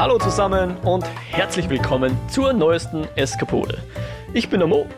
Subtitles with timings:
[0.00, 3.82] Hallo zusammen und herzlich willkommen zur neuesten Eskapode.
[4.32, 4.88] Ich bin der Mo.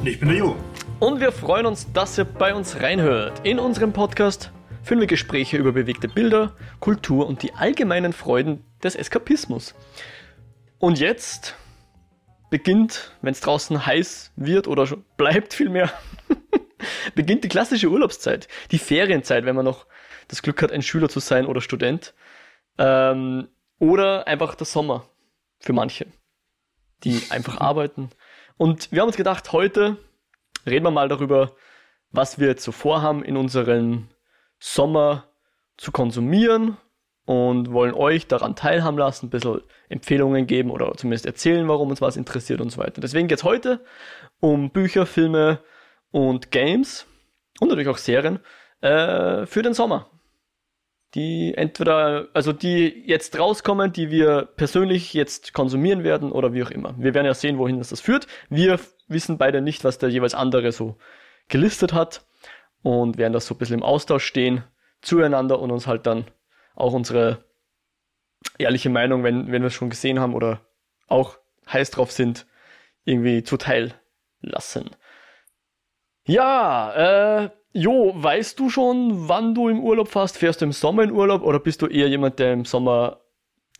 [0.00, 0.56] Und ich bin der Jo.
[0.98, 3.46] Und wir freuen uns, dass ihr bei uns reinhört.
[3.46, 4.50] In unserem Podcast
[4.82, 9.76] führen wir Gespräche über bewegte Bilder, Kultur und die allgemeinen Freuden des Eskapismus.
[10.80, 11.54] Und jetzt
[12.50, 15.88] beginnt, wenn es draußen heiß wird oder schon bleibt vielmehr,
[17.14, 19.86] beginnt die klassische Urlaubszeit, die Ferienzeit, wenn man noch
[20.26, 22.12] das Glück hat, ein Schüler zu sein oder Student.
[22.76, 23.46] Ähm,
[23.82, 25.08] oder einfach der Sommer
[25.58, 26.06] für manche,
[27.02, 28.10] die einfach arbeiten.
[28.56, 29.96] Und wir haben uns gedacht, heute
[30.64, 31.56] reden wir mal darüber,
[32.12, 34.08] was wir jetzt so vorhaben in unseren
[34.60, 35.24] Sommer
[35.78, 36.76] zu konsumieren
[37.24, 42.00] und wollen euch daran teilhaben lassen, ein bisschen Empfehlungen geben oder zumindest erzählen, warum uns
[42.00, 43.00] was interessiert und so weiter.
[43.00, 43.84] Deswegen geht es heute
[44.38, 45.58] um Bücher, Filme
[46.12, 47.04] und Games
[47.58, 48.38] und natürlich auch Serien
[48.80, 50.11] äh, für den Sommer
[51.14, 56.70] die entweder, also die jetzt rauskommen, die wir persönlich jetzt konsumieren werden oder wie auch
[56.70, 56.94] immer.
[56.98, 58.26] Wir werden ja sehen, wohin das, das führt.
[58.48, 60.96] Wir wissen beide nicht, was der jeweils andere so
[61.48, 62.24] gelistet hat
[62.82, 64.64] und werden das so ein bisschen im Austausch stehen
[65.02, 66.24] zueinander und uns halt dann
[66.74, 67.44] auch unsere
[68.58, 70.60] ehrliche Meinung, wenn, wenn wir es schon gesehen haben oder
[71.08, 71.38] auch
[71.70, 72.46] heiß drauf sind,
[73.04, 73.94] irgendwie zuteil
[74.40, 74.90] lassen.
[76.24, 80.36] Ja, äh, Jo, weißt du schon, wann du im Urlaub fährst?
[80.36, 83.20] Fährst du im Sommer in Urlaub oder bist du eher jemand, der im Sommer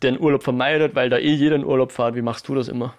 [0.01, 2.15] den Urlaub vermeidet, weil da eh jeder in Urlaub fährt?
[2.15, 2.97] Wie machst du das immer?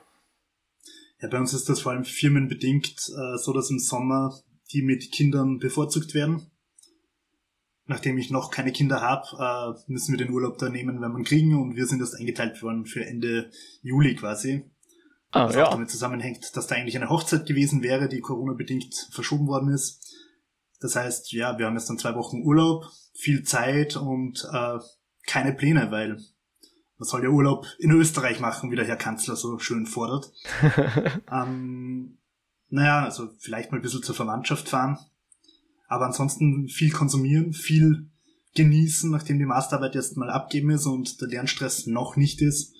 [1.20, 4.34] Ja, bei uns ist das vor allem firmenbedingt äh, so, dass im Sommer
[4.72, 6.50] die mit Kindern bevorzugt werden.
[7.86, 11.24] Nachdem ich noch keine Kinder habe, äh, müssen wir den Urlaub da nehmen, wenn man
[11.24, 13.50] kriegen und wir sind erst eingeteilt worden für Ende
[13.82, 14.64] Juli quasi.
[15.32, 15.66] Ah, was ja.
[15.66, 20.13] auch damit zusammenhängt, dass da eigentlich eine Hochzeit gewesen wäre, die Corona-bedingt verschoben worden ist.
[20.84, 24.78] Das heißt, ja, wir haben jetzt dann zwei Wochen Urlaub, viel Zeit und äh,
[25.26, 26.18] keine Pläne, weil
[26.98, 30.30] man soll ja Urlaub in Österreich machen, wie der Herr Kanzler so schön fordert.
[31.32, 32.18] ähm,
[32.68, 34.98] naja, also vielleicht mal ein bisschen zur Verwandtschaft fahren.
[35.88, 38.10] Aber ansonsten viel konsumieren, viel
[38.54, 42.74] genießen, nachdem die Masterarbeit jetzt mal abgeben ist und der Lernstress noch nicht ist.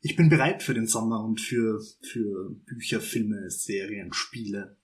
[0.00, 4.76] Ich bin bereit für den Sommer und für, für Bücher, Filme, Serien, Spiele.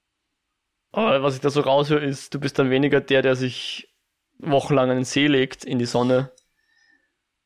[0.96, 3.94] Aber was ich da so raushöre, ist, du bist dann weniger der, der sich
[4.38, 6.32] wochenlang an den See legt, in die Sonne.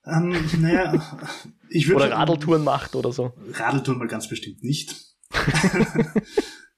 [0.06, 0.94] Ähm, naja,
[1.68, 2.04] ich würde.
[2.04, 3.32] Oder Radeltouren macht oder so.
[3.54, 4.94] Radeltouren mal ganz bestimmt nicht.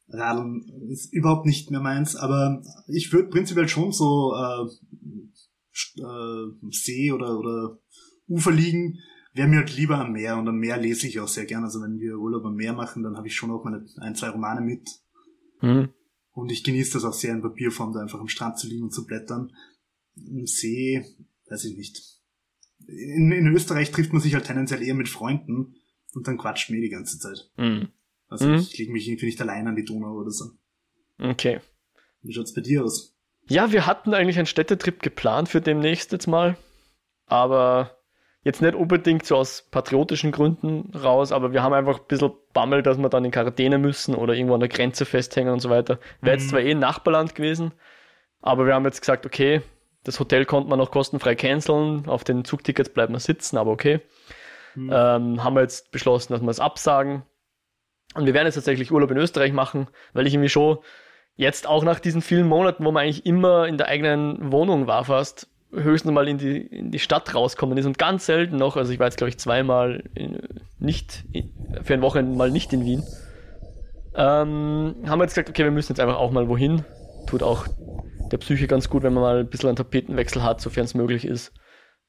[0.08, 4.64] Radeln ist überhaupt nicht mehr meins, aber ich würde prinzipiell schon so äh,
[6.00, 7.78] äh, See oder, oder
[8.28, 8.98] Ufer liegen,
[9.34, 11.64] wäre mir halt lieber am Meer und am Meer lese ich auch sehr gern.
[11.64, 14.30] Also wenn wir Urlaub am Meer machen, dann habe ich schon auch meine ein, zwei
[14.30, 14.88] Romane mit.
[15.60, 15.90] Mhm.
[16.32, 18.94] Und ich genieße das auch sehr in Papierform, da einfach am Strand zu liegen und
[18.94, 19.52] zu blättern.
[20.16, 21.04] Im See,
[21.48, 22.18] weiß ich nicht.
[22.86, 25.76] In, in Österreich trifft man sich halt tendenziell eher mit Freunden
[26.14, 27.50] und dann quatscht man eh die ganze Zeit.
[27.56, 27.88] Mhm.
[28.28, 28.54] Also mhm.
[28.54, 30.52] ich lege mich irgendwie nicht allein an die Donau oder so.
[31.18, 31.60] Okay.
[32.22, 33.14] Wie schaut's bei dir aus?
[33.48, 36.56] Ja, wir hatten eigentlich einen Städtetrip geplant für demnächst jetzt mal.
[37.26, 37.98] Aber
[38.44, 42.82] Jetzt nicht unbedingt so aus patriotischen Gründen raus, aber wir haben einfach ein bisschen Bammel,
[42.82, 46.00] dass wir dann in Quarantäne müssen oder irgendwo an der Grenze festhängen und so weiter.
[46.20, 46.50] Wäre jetzt mhm.
[46.50, 47.72] zwar eh ein Nachbarland gewesen,
[48.40, 49.62] aber wir haben jetzt gesagt, okay,
[50.02, 54.00] das Hotel konnte man noch kostenfrei canceln, auf den Zugtickets bleiben wir sitzen, aber okay.
[54.74, 54.90] Mhm.
[54.92, 57.22] Ähm, haben wir jetzt beschlossen, dass wir es absagen.
[58.14, 60.78] Und wir werden jetzt tatsächlich Urlaub in Österreich machen, weil ich irgendwie schon
[61.36, 65.04] jetzt auch nach diesen vielen Monaten, wo man eigentlich immer in der eigenen Wohnung war
[65.04, 68.92] fast, höchstens mal in die, in die Stadt rauskommen ist und ganz selten noch, also
[68.92, 70.38] ich war jetzt glaube ich zweimal in,
[70.78, 71.52] nicht, in,
[71.82, 73.02] für ein Wochenende mal nicht in Wien,
[74.14, 76.84] ähm, haben wir jetzt gesagt, okay, wir müssen jetzt einfach auch mal wohin.
[77.26, 77.66] Tut auch
[78.30, 81.24] der Psyche ganz gut, wenn man mal ein bisschen einen Tapetenwechsel hat, sofern es möglich
[81.24, 81.52] ist.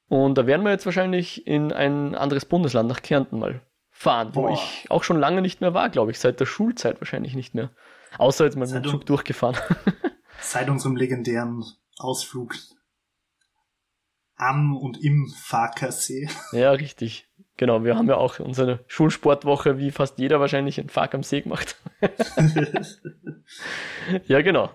[0.10, 4.44] Und da werden wir jetzt wahrscheinlich in ein anderes Bundesland, nach Kärnten mal fahren, wo
[4.44, 4.54] Boah.
[4.54, 7.72] ich auch schon lange nicht mehr war, glaube ich, seit der Schulzeit wahrscheinlich nicht mehr.
[8.18, 9.56] Außer jetzt mal mit dem Zug durchgefahren.
[10.40, 11.64] seit unserem legendären
[11.98, 12.56] Ausflug
[14.48, 16.30] am und im Farkersee.
[16.52, 17.28] Ja, richtig.
[17.58, 21.42] Genau, wir haben ja auch unsere Schulsportwoche, wie fast jeder wahrscheinlich, in Fark am See
[21.42, 21.78] gemacht.
[24.28, 24.72] ja, genau.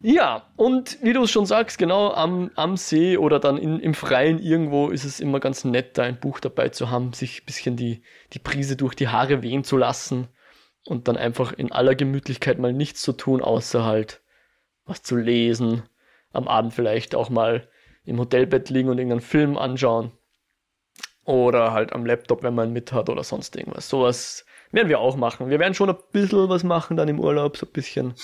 [0.00, 3.94] Ja, und wie du es schon sagst, genau am, am See oder dann in, im
[3.94, 7.46] Freien irgendwo ist es immer ganz nett, da ein Buch dabei zu haben, sich ein
[7.46, 8.02] bisschen die,
[8.34, 10.28] die Prise durch die Haare wehen zu lassen
[10.84, 14.20] und dann einfach in aller Gemütlichkeit mal nichts zu tun, außer halt
[14.84, 15.84] was zu lesen,
[16.32, 17.66] am Abend vielleicht auch mal
[18.04, 20.12] im Hotelbett liegen und irgendeinen Film anschauen.
[21.24, 23.88] Oder halt am Laptop, wenn man mit hat oder sonst irgendwas.
[23.88, 25.48] Sowas werden wir auch machen.
[25.48, 28.14] Wir werden schon ein bisschen was machen dann im Urlaub, so ein bisschen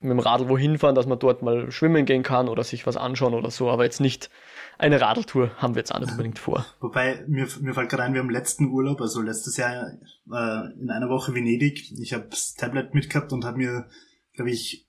[0.00, 2.96] mit dem Radl wohin fahren, dass man dort mal schwimmen gehen kann oder sich was
[2.96, 4.30] anschauen oder so, aber jetzt nicht
[4.78, 6.64] eine Radeltour haben wir jetzt auch nicht unbedingt vor.
[6.80, 9.88] Wobei, mir, mir fällt gerade ein, wir haben letzten Urlaub, also letztes Jahr
[10.32, 11.90] äh, in einer Woche Venedig.
[12.00, 13.88] Ich habe das Tablet mitgehabt und habe mir,
[14.34, 14.88] glaube ich,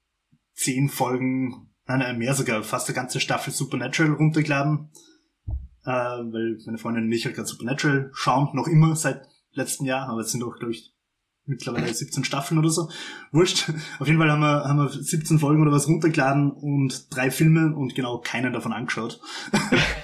[0.53, 4.89] zehn Folgen, nein, mehr sogar, fast eine ganze Staffel Supernatural runtergeladen.
[5.85, 10.07] Äh, weil meine Freundin und ich halt gerade Supernatural schauen, noch immer seit letzten Jahr,
[10.09, 10.93] aber es sind auch, glaube ich,
[11.49, 12.89] mittlerweile 17 Staffeln oder so.
[13.31, 13.71] Wurscht.
[13.99, 17.75] Auf jeden Fall haben wir, haben wir 17 Folgen oder was runtergeladen und drei Filme
[17.75, 19.19] und genau keinen davon angeschaut.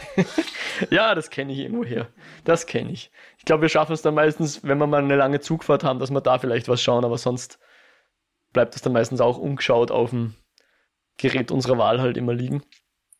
[0.90, 2.10] ja, das kenne ich irgendwo her.
[2.44, 3.12] Das kenne ich.
[3.38, 6.10] Ich glaube, wir schaffen es dann meistens, wenn wir mal eine lange Zugfahrt haben, dass
[6.10, 7.60] wir da vielleicht was schauen, aber sonst
[8.52, 10.34] bleibt es dann meistens auch umgeschaut auf dem
[11.18, 12.62] Gerät unserer Wahl halt immer liegen.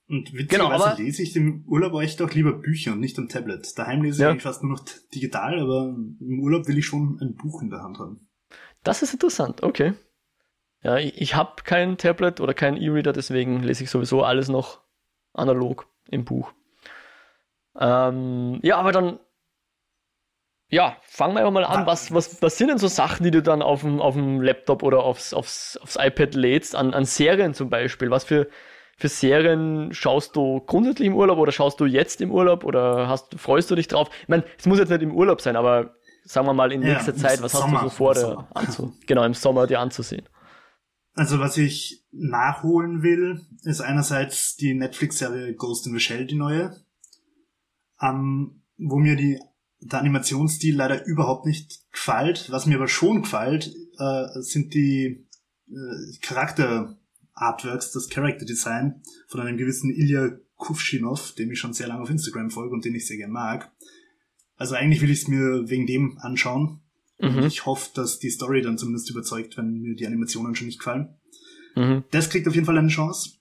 [0.08, 3.68] Und witzigerweise genau, lese ich im Urlaub echt auch lieber Bücher und nicht am Tablet.
[3.78, 4.34] Daheim lese ja.
[4.34, 7.82] ich fast nur noch digital, aber im Urlaub will ich schon ein Buch in der
[7.82, 8.28] Hand haben.
[8.84, 9.94] Das ist interessant, okay.
[10.84, 14.82] Ja, ich, ich habe kein Tablet oder keinen E-Reader, deswegen lese ich sowieso alles noch
[15.34, 16.54] analog im Buch.
[17.78, 19.20] Ähm, ja, aber dann,
[20.70, 21.86] ja, fangen wir einfach mal an.
[21.86, 24.84] Was, was, was sind denn so Sachen, die du dann auf dem, auf dem Laptop
[24.84, 28.10] oder aufs, aufs, aufs iPad lädst, an, an Serien zum Beispiel?
[28.10, 28.48] Was für
[28.98, 33.38] für Serien schaust du grundsätzlich im Urlaub oder schaust du jetzt im Urlaub oder hast,
[33.38, 34.10] freust du dich drauf?
[34.22, 37.12] Ich meine, es muss jetzt nicht im Urlaub sein, aber sagen wir mal in nächster
[37.12, 40.28] ja, Zeit, was Sommer, hast du so vor, dir anzu genau, im Sommer dir anzusehen?
[41.14, 46.76] Also was ich nachholen will, ist einerseits die Netflix-Serie Ghost in the Shell, die neue,
[48.02, 49.40] ähm, wo mir die,
[49.92, 52.52] der Animationsstil leider überhaupt nicht gefällt.
[52.52, 55.26] Was mir aber schon gefällt, äh, sind die
[55.70, 56.98] äh, Charakter
[57.34, 62.10] Artworks, das Character Design von einem gewissen Ilya Kuvshinov, dem ich schon sehr lange auf
[62.10, 63.72] Instagram folge und den ich sehr gerne mag.
[64.58, 66.80] Also eigentlich will ich es mir wegen dem anschauen.
[67.20, 67.38] Mhm.
[67.38, 70.80] Und ich hoffe, dass die Story dann zumindest überzeugt, wenn mir die Animationen schon nicht
[70.80, 71.16] gefallen.
[71.76, 72.06] Mhm.
[72.12, 73.35] Das kriegt auf jeden Fall eine Chance.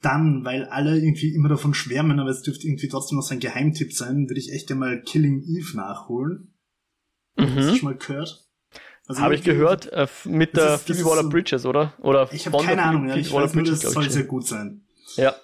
[0.00, 3.40] Dann, weil alle irgendwie immer davon schwärmen, aber es dürfte irgendwie trotzdem noch so ein
[3.40, 6.54] Geheimtipp sein, würde ich echt einmal Killing Eve nachholen.
[7.36, 7.54] Mhm.
[7.54, 8.46] Hast du schon mal gehört?
[9.06, 11.94] Also Habe ich gehört, äh, mit der ist, Phoebe Waller Bridges, oder?
[11.98, 14.82] oder ich habe keine Ahnung, ja, ich weiß nur, das soll sehr gut sein.
[15.16, 15.34] Ja.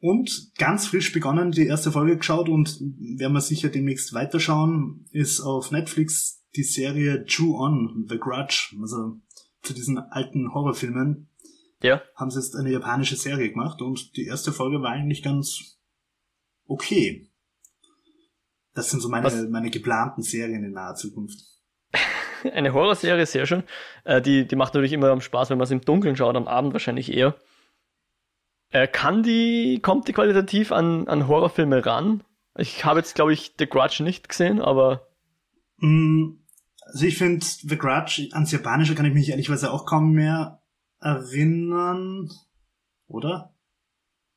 [0.00, 5.40] Und ganz frisch begonnen, die erste Folge geschaut und werden wir sicher demnächst weiterschauen, ist
[5.40, 9.16] auf Netflix die Serie Chew On, The Grudge, also
[9.62, 11.28] zu diesen alten Horrorfilmen.
[11.82, 12.02] Ja.
[12.16, 15.78] Haben sie jetzt eine japanische Serie gemacht und die erste Folge war eigentlich ganz
[16.66, 17.30] okay.
[18.74, 21.38] Das sind so meine, meine geplanten Serien in naher Zukunft.
[22.52, 23.64] eine Horrorserie, sehr schön.
[24.04, 26.72] Äh, die, die macht natürlich immer Spaß, wenn man es im Dunkeln schaut, am Abend
[26.72, 27.36] wahrscheinlich eher.
[28.70, 32.22] Äh, kann die, kommt die qualitativ an, an Horrorfilme ran?
[32.56, 35.08] Ich habe jetzt, glaube ich, The Grudge nicht gesehen, aber.
[35.78, 36.40] Mm,
[36.80, 40.57] also ich finde, The Grudge, ans Japanische kann ich mich ehrlicherweise auch kaum mehr
[41.00, 42.30] erinnern.
[43.06, 43.54] Oder?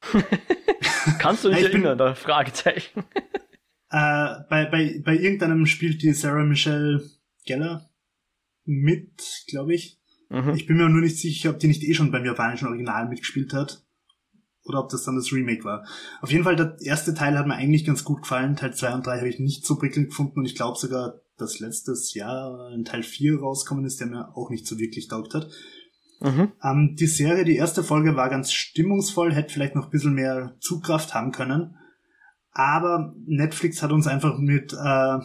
[1.20, 3.04] Kannst du dich erinnern, da Fragezeichen.
[3.90, 7.04] äh, bei, bei, bei irgendeinem spielt die Sarah Michelle
[7.46, 7.90] Geller
[8.66, 10.00] mit, glaube ich.
[10.30, 10.54] Mhm.
[10.56, 13.54] Ich bin mir nur nicht sicher, ob die nicht eh schon beim japanischen Original mitgespielt
[13.54, 13.84] hat.
[14.64, 15.86] Oder ob das dann das Remake war.
[16.22, 18.56] Auf jeden Fall, der erste Teil hat mir eigentlich ganz gut gefallen.
[18.56, 21.60] Teil 2 und 3 habe ich nicht so prickelnd gefunden und ich glaube sogar, dass
[21.60, 25.50] letztes Jahr ein Teil 4 rausgekommen ist, der mir auch nicht so wirklich taugt hat.
[26.22, 26.52] Mhm.
[26.64, 30.56] Ähm, die Serie, die erste Folge war ganz stimmungsvoll, hätte vielleicht noch ein bisschen mehr
[30.60, 31.76] Zugkraft haben können.
[32.52, 35.16] Aber Netflix hat uns einfach mit äh,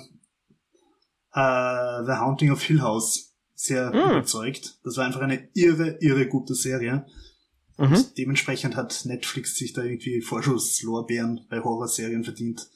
[1.32, 4.10] äh, The Haunting of Hill House sehr mm.
[4.10, 4.78] überzeugt.
[4.84, 7.06] Das war einfach eine irre, irre gute Serie.
[7.76, 7.84] Mhm.
[7.84, 12.70] Und dementsprechend hat Netflix sich da irgendwie Vorschusslorbeeren bei Horrorserien verdient.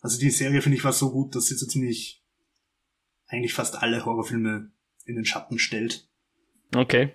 [0.00, 2.22] Also die Serie, finde ich, war so gut, dass sie so ziemlich
[3.26, 4.70] eigentlich fast alle Horrorfilme
[5.04, 6.08] in den Schatten stellt.
[6.76, 7.12] Okay.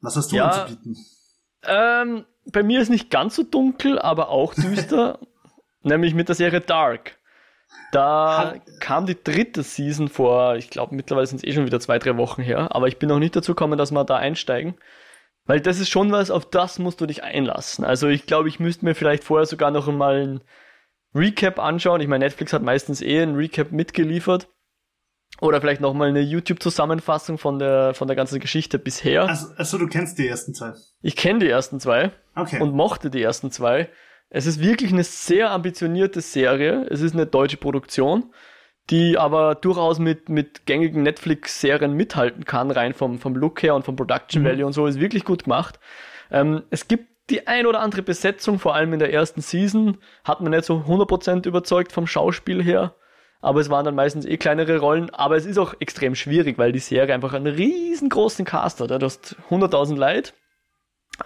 [0.00, 0.96] Was hast du ja, anzubieten?
[1.64, 5.18] Ähm, bei mir ist nicht ganz so dunkel, aber auch düster.
[5.82, 7.16] nämlich mit der Serie Dark.
[7.92, 11.98] Da kam die dritte Season vor, ich glaube mittlerweile sind es eh schon wieder zwei,
[11.98, 14.74] drei Wochen her, aber ich bin noch nicht dazu gekommen, dass wir da einsteigen.
[15.44, 17.84] Weil das ist schon was, auf das musst du dich einlassen.
[17.84, 20.40] Also ich glaube, ich müsste mir vielleicht vorher sogar noch einmal ein
[21.14, 22.02] Recap anschauen.
[22.02, 24.48] Ich meine, Netflix hat meistens eh ein Recap mitgeliefert.
[25.40, 29.28] Oder vielleicht nochmal eine YouTube-Zusammenfassung von der, von der ganzen Geschichte bisher.
[29.28, 30.72] Also, also du kennst die ersten zwei?
[31.00, 32.10] Ich kenne die ersten zwei.
[32.34, 32.60] Okay.
[32.60, 33.88] Und mochte die ersten zwei.
[34.30, 36.86] Es ist wirklich eine sehr ambitionierte Serie.
[36.90, 38.32] Es ist eine deutsche Produktion,
[38.90, 43.84] die aber durchaus mit, mit gängigen Netflix-Serien mithalten kann, rein vom, vom Look her und
[43.84, 44.46] vom Production mhm.
[44.46, 44.86] Value und so.
[44.86, 45.78] Ist wirklich gut gemacht.
[46.30, 50.40] Ähm, es gibt die ein oder andere Besetzung, vor allem in der ersten Season, hat
[50.40, 52.94] man nicht so 100% überzeugt vom Schauspiel her.
[53.40, 55.10] Aber es waren dann meistens eh kleinere Rollen.
[55.10, 58.90] Aber es ist auch extrem schwierig, weil die Serie einfach einen riesengroßen Cast hat.
[58.90, 60.32] Du hast 100.000 Leute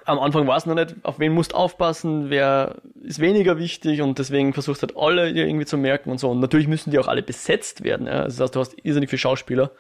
[0.05, 4.53] am Anfang weiß noch nicht, auf wen musst aufpassen, wer ist weniger wichtig und deswegen
[4.53, 6.31] versuchst halt alle irgendwie zu merken und so.
[6.31, 8.07] Und natürlich müssen die auch alle besetzt werden.
[8.07, 8.23] Ja?
[8.23, 9.73] Also das heißt, du hast irrsinnig viele Schauspieler.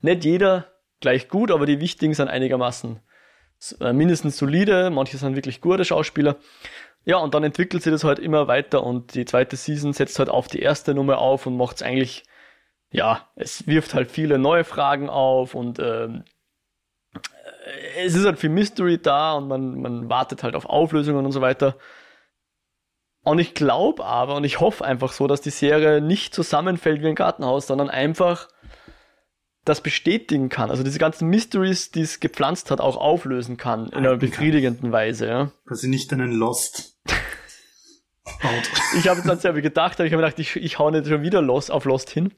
[0.00, 0.66] Nicht jeder
[1.00, 3.00] gleich gut, aber die wichtigen sind einigermaßen
[3.80, 6.36] mindestens solide, manche sind wirklich gute Schauspieler.
[7.04, 10.28] Ja, und dann entwickelt sich das halt immer weiter und die zweite Season setzt halt
[10.28, 12.24] auf die erste Nummer auf und macht es eigentlich,
[12.90, 16.24] ja, es wirft halt viele neue Fragen auf und ähm,
[17.96, 21.40] es ist halt viel Mystery da und man, man wartet halt auf Auflösungen und so
[21.40, 21.76] weiter.
[23.24, 27.08] Und ich glaube aber und ich hoffe einfach so, dass die Serie nicht zusammenfällt wie
[27.08, 28.48] ein Gartenhaus, sondern einfach
[29.68, 30.70] das bestätigen kann.
[30.70, 35.26] Also diese ganzen Mysteries, die es gepflanzt hat, auch auflösen kann in einer befriedigenden Weise.
[35.26, 35.52] Ja.
[35.66, 36.98] Dass sie nicht einen Lost
[38.98, 41.42] ich habe dann selber gedacht, aber ich habe gedacht, ich, ich hau nicht schon wieder
[41.42, 42.34] Lost auf Lost hin.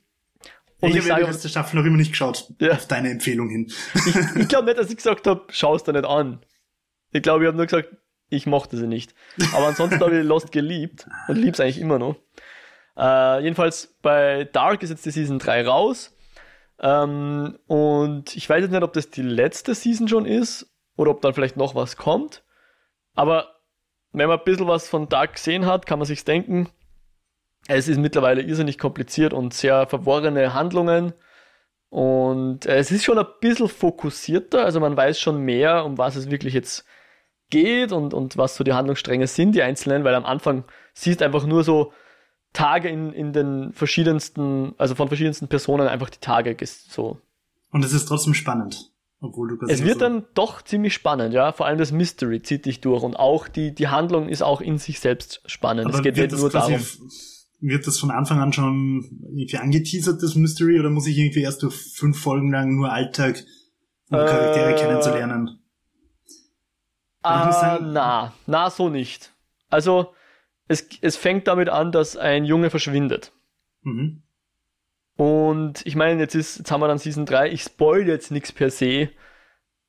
[0.81, 2.53] Und ich, ich habe die letzte Staffel noch immer nicht geschaut.
[2.59, 2.73] Ja.
[2.73, 3.73] Auf deine Empfehlung hin.
[3.95, 6.41] ich, ich glaube nicht, dass ich gesagt habe, schau es dir nicht an.
[7.13, 7.89] Ich glaube, ich habe nur gesagt,
[8.31, 9.15] ich mochte sie nicht.
[9.53, 12.17] Aber ansonsten habe ich Lost geliebt und lieb's eigentlich immer noch.
[12.97, 16.17] Äh, jedenfalls bei Dark ist jetzt die Season 3 raus.
[16.81, 21.21] Ähm, und ich weiß jetzt nicht, ob das die letzte Season schon ist oder ob
[21.21, 22.43] dann vielleicht noch was kommt.
[23.15, 23.57] Aber
[24.13, 26.69] wenn man ein bisschen was von Dark gesehen hat, kann man sich denken,
[27.69, 31.13] es ist mittlerweile irrsinnig kompliziert und sehr verworrene Handlungen.
[31.91, 36.31] Und es ist schon ein bisschen fokussierter, also man weiß schon mehr, um was es
[36.31, 36.85] wirklich jetzt
[37.51, 41.45] geht und, und was so die Handlungsstränge sind, die einzelnen, weil am Anfang siehst einfach
[41.45, 41.93] nur so
[42.53, 47.19] Tage in, in den verschiedensten, also von verschiedensten Personen einfach die Tage so.
[47.71, 48.91] Und es ist trotzdem spannend.
[49.23, 51.53] Obwohl du es wird so dann doch ziemlich spannend, ja.
[51.53, 54.79] Vor allem das Mystery zieht dich durch und auch die, die Handlung ist auch in
[54.79, 55.87] sich selbst spannend.
[55.87, 56.81] Aber es geht nicht nur darum.
[57.63, 61.63] Wird das von Anfang an schon irgendwie angeteasert, das Mystery, oder muss ich irgendwie erst
[61.63, 63.45] durch fünf Folgen lang nur Alltag,
[64.09, 65.59] um äh, Charaktere kennenzulernen?
[67.23, 69.35] Ah, na, na, so nicht.
[69.69, 70.15] Also,
[70.71, 73.33] es, es fängt damit an, dass ein Junge verschwindet.
[73.83, 74.23] Mhm.
[75.17, 78.53] Und ich meine, jetzt ist, jetzt haben wir dann Season 3, ich spoil jetzt nichts
[78.53, 79.11] per se,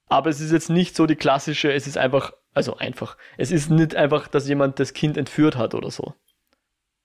[0.07, 3.69] aber es ist jetzt nicht so die klassische, es ist einfach, also einfach, es ist
[3.69, 6.15] nicht einfach, dass jemand das Kind entführt hat oder so.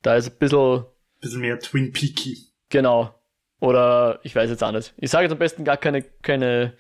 [0.01, 0.87] Da ist ein bisschen.
[1.21, 2.47] Bisschen mehr Twin Peaky.
[2.71, 3.15] Genau.
[3.61, 4.95] Oder ich weiß jetzt auch nicht.
[4.97, 6.73] Ich sage jetzt am besten gar keine, keine,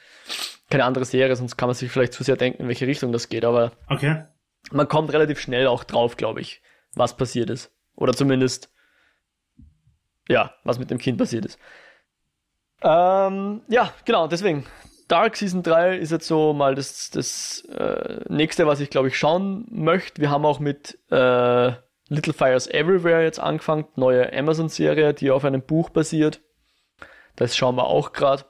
[0.70, 3.28] keine andere Serie, sonst kann man sich vielleicht zu sehr denken, in welche Richtung das
[3.28, 3.72] geht, aber.
[3.88, 4.24] Okay.
[4.72, 6.62] Man kommt relativ schnell auch drauf, glaube ich,
[6.96, 7.70] was passiert ist.
[7.94, 8.70] Oder zumindest
[10.28, 11.58] ja, was mit dem Kind passiert ist.
[12.82, 14.66] Ähm, ja, genau, deswegen.
[15.08, 19.16] Dark Season 3 ist jetzt so mal das, das äh, nächste, was ich glaube ich
[19.16, 20.20] schauen möchte.
[20.20, 21.72] Wir haben auch mit äh,
[22.08, 26.40] Little Fires Everywhere jetzt angefangen, neue Amazon-Serie, die auf einem Buch basiert.
[27.36, 28.46] Das schauen wir auch gerade.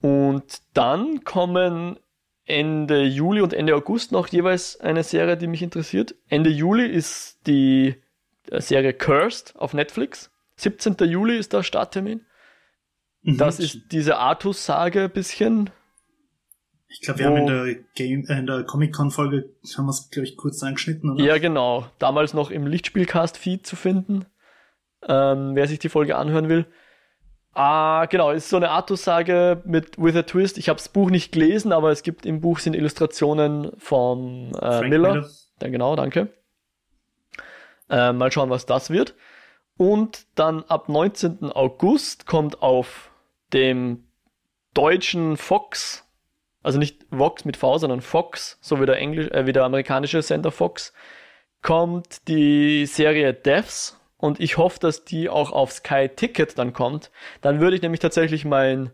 [0.00, 1.98] Und dann kommen
[2.44, 6.14] Ende Juli und Ende August noch jeweils eine Serie, die mich interessiert.
[6.28, 7.94] Ende Juli ist die
[8.50, 10.30] äh, Serie Cursed auf Netflix.
[10.56, 10.96] 17.
[11.08, 12.24] Juli ist der Starttermin.
[13.22, 13.38] Mhm.
[13.38, 15.70] Das ist diese Artus-Sage ein bisschen.
[16.88, 20.26] Ich glaube, wir haben in der, Game, äh, in der Comic-Con-Folge, haben wir es, glaube
[20.26, 21.24] ich, kurz angeschnitten, oder?
[21.24, 21.86] Ja, genau.
[21.98, 24.26] Damals noch im Lichtspielcast-Feed zu finden.
[25.08, 26.66] Ähm, wer sich die Folge anhören will.
[27.54, 30.56] Ah, genau, ist so eine Artus-Sage mit With a Twist.
[30.56, 34.88] Ich habe das Buch nicht gelesen, aber es gibt im Buch sind Illustrationen von äh,
[34.88, 35.14] Miller.
[35.14, 35.30] Miller.
[35.60, 36.28] Ja, genau, danke.
[37.90, 39.14] Äh, mal schauen, was das wird.
[39.76, 41.52] Und dann ab 19.
[41.52, 43.10] August kommt auf
[43.52, 44.04] dem
[44.72, 46.04] deutschen Fox,
[46.62, 50.22] also nicht Vox mit V, sondern Fox, so wie der, Englisch, äh, wie der amerikanische
[50.22, 50.94] Sender Fox,
[51.60, 57.10] kommt die Serie Deaths und ich hoffe, dass die auch auf Sky Ticket dann kommt.
[57.40, 58.92] Dann würde ich nämlich tatsächlich mein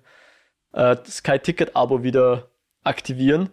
[0.72, 2.48] äh, Sky Ticket Abo wieder
[2.82, 3.50] aktivieren,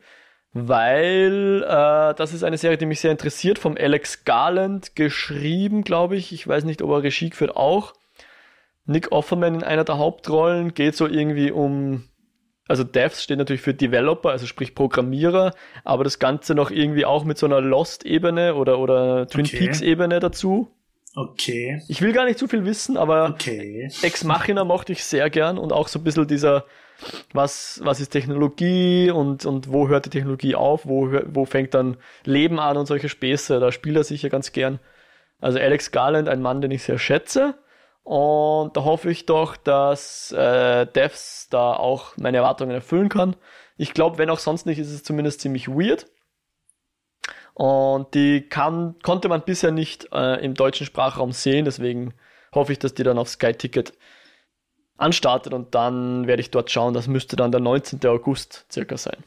[0.54, 6.16] weil äh, das ist eine Serie, die mich sehr interessiert, vom Alex Garland geschrieben, glaube
[6.16, 6.32] ich.
[6.32, 7.94] Ich weiß nicht, ob er Regie führt auch.
[8.86, 12.06] Nick Offerman in einer der Hauptrollen geht so irgendwie um,
[12.70, 15.52] also Devs steht natürlich für Developer, also sprich Programmierer,
[15.84, 19.58] aber das Ganze noch irgendwie auch mit so einer Lost-Ebene oder, oder Twin okay.
[19.58, 20.72] Peaks-Ebene dazu.
[21.16, 21.82] Okay.
[21.88, 23.90] Ich will gar nicht zu viel wissen, aber okay.
[24.02, 26.66] Ex Machina mochte ich sehr gern und auch so ein bisschen dieser
[27.34, 31.98] was, was ist Technologie und, und wo hört die Technologie auf, wo, wo fängt dann
[32.24, 34.80] Leben an und solche Späße, da spielt er sicher ganz gern.
[35.42, 37.56] Also Alex Garland, ein Mann, den ich sehr schätze.
[38.04, 43.36] Und da hoffe ich doch, dass äh, Devs da auch meine Erwartungen erfüllen kann.
[43.78, 46.06] Ich glaube, wenn auch sonst nicht, ist es zumindest ziemlich weird.
[47.56, 52.14] Und die kann, konnte man bisher nicht äh, im deutschen Sprachraum sehen, deswegen
[52.54, 53.94] hoffe ich, dass die dann auf Sky Ticket
[54.98, 56.94] anstartet und dann werde ich dort schauen.
[56.94, 58.06] Das müsste dann der 19.
[58.06, 59.24] August circa sein.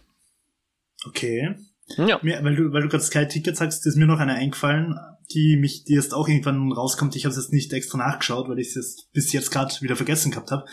[1.06, 1.54] Okay.
[1.97, 2.20] Ja.
[2.23, 4.99] Mir, weil du, weil du gerade Sky Ticket sagst, ist mir noch eine eingefallen,
[5.32, 7.16] die mich, die jetzt auch irgendwann rauskommt.
[7.16, 9.97] Ich habe es jetzt nicht extra nachgeschaut, weil ich es jetzt bis jetzt gerade wieder
[9.97, 10.66] vergessen gehabt habe.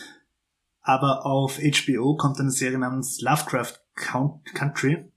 [0.81, 5.09] Aber auf HBO kommt eine Serie namens Lovecraft Country,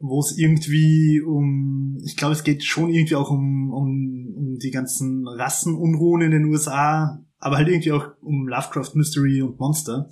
[0.00, 4.70] wo es irgendwie um, ich glaube, es geht schon irgendwie auch um, um, um die
[4.70, 10.08] ganzen Rassenunruhen in den USA, aber halt irgendwie auch um Lovecraft Mystery und Monster.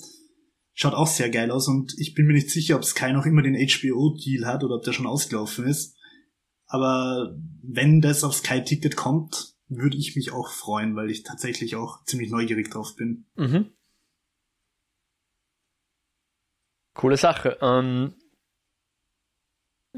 [0.75, 3.43] Schaut auch sehr geil aus und ich bin mir nicht sicher, ob Sky noch immer
[3.43, 5.97] den HBO-Deal hat oder ob der schon ausgelaufen ist.
[6.67, 11.77] Aber wenn das auf Sky Ticket kommt, würde ich mich auch freuen, weil ich tatsächlich
[11.77, 13.25] auch ziemlich neugierig drauf bin.
[13.37, 13.71] Mhm.
[16.93, 17.57] Coole Sache.
[17.63, 18.15] Ähm,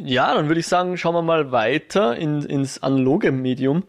[0.05, 3.85] ja, dann würde ich sagen, schauen wir mal weiter in, ins analoge Medium.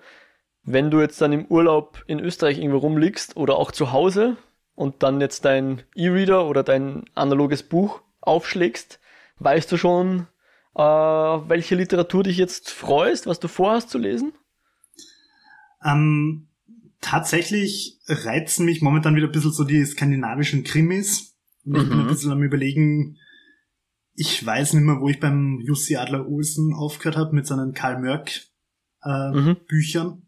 [0.64, 4.38] Wenn du jetzt dann im Urlaub in Österreich irgendwo rumliegst oder auch zu Hause,
[4.76, 9.00] und dann jetzt dein E-Reader oder dein analoges Buch aufschlägst,
[9.38, 10.28] weißt du schon,
[10.76, 14.34] äh, welche Literatur dich jetzt freust, was du vorhast zu lesen?
[15.84, 16.48] Ähm,
[17.00, 21.36] tatsächlich reizen mich momentan wieder ein bisschen so die skandinavischen Krimis.
[21.64, 21.90] Und ich mhm.
[21.90, 23.18] bin ein bisschen am überlegen,
[24.22, 28.00] ich weiß nicht mehr, wo ich beim Jussi Adler Olsen aufgehört habe mit seinen Karl
[28.00, 28.30] Mörk
[29.04, 29.58] äh, mhm.
[29.68, 30.22] Büchern.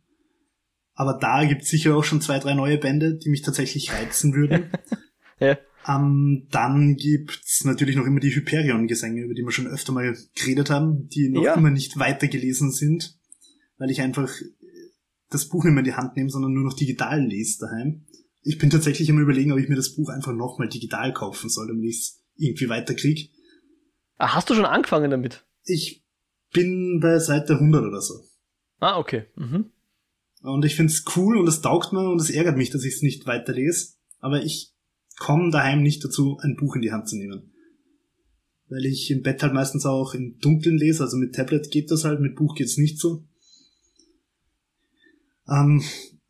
[0.96, 4.72] Aber da gibt's sicher auch schon zwei, drei neue Bände, die mich tatsächlich reizen würden.
[5.40, 5.60] ja.
[5.88, 10.72] Um, dann gibt's natürlich noch immer die Hyperion-Gesänge, über die wir schon öfter mal geredet
[10.72, 11.54] haben, die noch ja.
[11.54, 13.20] immer nicht weitergelesen sind,
[13.78, 14.32] weil ich einfach
[15.30, 18.06] das Buch nicht mehr in die Hand nehme, sondern nur noch digital lese daheim.
[18.42, 21.68] Ich bin tatsächlich immer überlegen, ob ich mir das Buch einfach nochmal digital kaufen soll,
[21.68, 23.30] damit ich es irgendwie weiterkriege.
[24.24, 25.44] Ah, hast du schon angefangen damit?
[25.66, 26.02] Ich
[26.54, 28.24] bin bei Seite 100 oder so.
[28.80, 29.26] Ah, okay.
[29.36, 29.66] Mhm.
[30.42, 33.02] Und ich find's cool und es taugt mir und es ärgert mich, dass ich es
[33.02, 33.96] nicht weiterlese.
[34.20, 34.72] Aber ich
[35.18, 37.52] komme daheim nicht dazu, ein Buch in die Hand zu nehmen.
[38.70, 42.06] Weil ich im Bett halt meistens auch im Dunkeln lese, also mit Tablet geht das
[42.06, 43.26] halt, mit Buch geht's nicht so.
[45.50, 45.84] Ähm,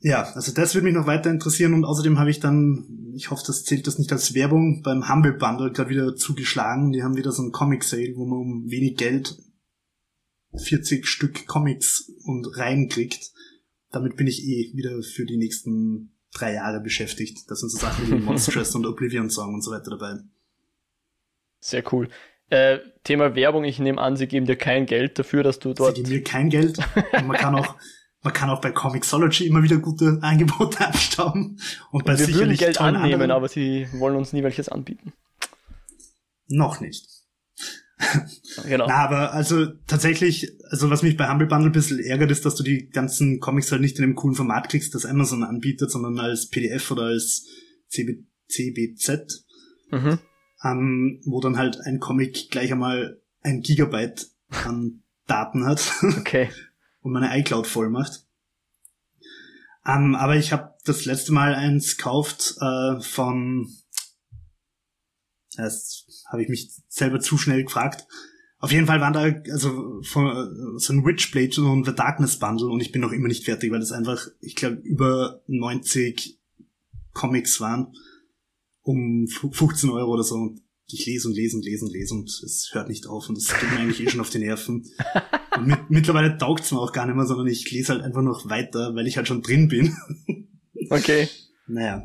[0.04, 3.44] ja, also das würde mich noch weiter interessieren und außerdem habe ich dann, ich hoffe,
[3.48, 6.92] das zählt das nicht als Werbung, beim Humble Bundle gerade wieder zugeschlagen.
[6.92, 9.38] Die haben wieder so einen Comic Sale, wo man um wenig Geld
[10.56, 13.34] 40 Stück Comics und reinkriegt
[13.94, 17.50] damit bin ich eh wieder für die nächsten drei Jahre beschäftigt.
[17.50, 20.20] Da sind so Sachen wie Monstrous und Oblivion Song und so weiter dabei.
[21.60, 22.10] Sehr cool.
[22.50, 25.96] Äh, Thema Werbung, ich nehme an, sie geben dir kein Geld dafür, dass du dort.
[25.96, 26.80] Sie geben mir kein Geld.
[27.14, 27.76] Und man kann auch,
[28.24, 31.60] man kann auch bei Comixology immer wieder gute Angebote abstauben.
[31.92, 33.32] Und bei Wir würden Geld annehmen, anderen...
[33.32, 35.14] aber sie wollen uns nie welches anbieten.
[36.48, 37.08] Noch nicht.
[38.68, 38.88] genau.
[38.88, 42.56] Na, aber also tatsächlich, also was mich bei Humble Bundle ein bisschen ärgert, ist, dass
[42.56, 46.20] du die ganzen Comics halt nicht in einem coolen Format kriegst, das Amazon anbietet, sondern
[46.20, 47.46] als PDF oder als
[47.90, 49.46] CB, CBZ,
[49.92, 50.20] mhm.
[50.64, 55.92] ähm, wo dann halt ein Comic gleich einmal ein Gigabyte an Daten hat.
[56.20, 56.50] Okay.
[57.04, 58.26] und meine iCloud voll macht.
[59.86, 63.70] Ähm, aber ich habe das letzte Mal eins gekauft äh, von
[65.56, 68.08] das habe ich mich selber zu schnell gefragt.
[68.60, 72.80] Auf jeden Fall waren da also von, so ein Witchblade und The Darkness Bundle und
[72.80, 76.40] ich bin noch immer nicht fertig, weil das einfach, ich glaube, über 90
[77.14, 77.94] Comics waren
[78.82, 80.56] um 15 Euro oder so.
[80.88, 83.48] Ich lese und lese und lese und lese und es hört nicht auf und das
[83.60, 84.86] geht mir eigentlich eh schon auf die Nerven.
[85.58, 88.50] Und mit, mittlerweile taugt's mir auch gar nicht mehr, sondern ich lese halt einfach noch
[88.50, 89.96] weiter, weil ich halt schon drin bin.
[90.90, 91.30] Okay.
[91.68, 92.04] Naja.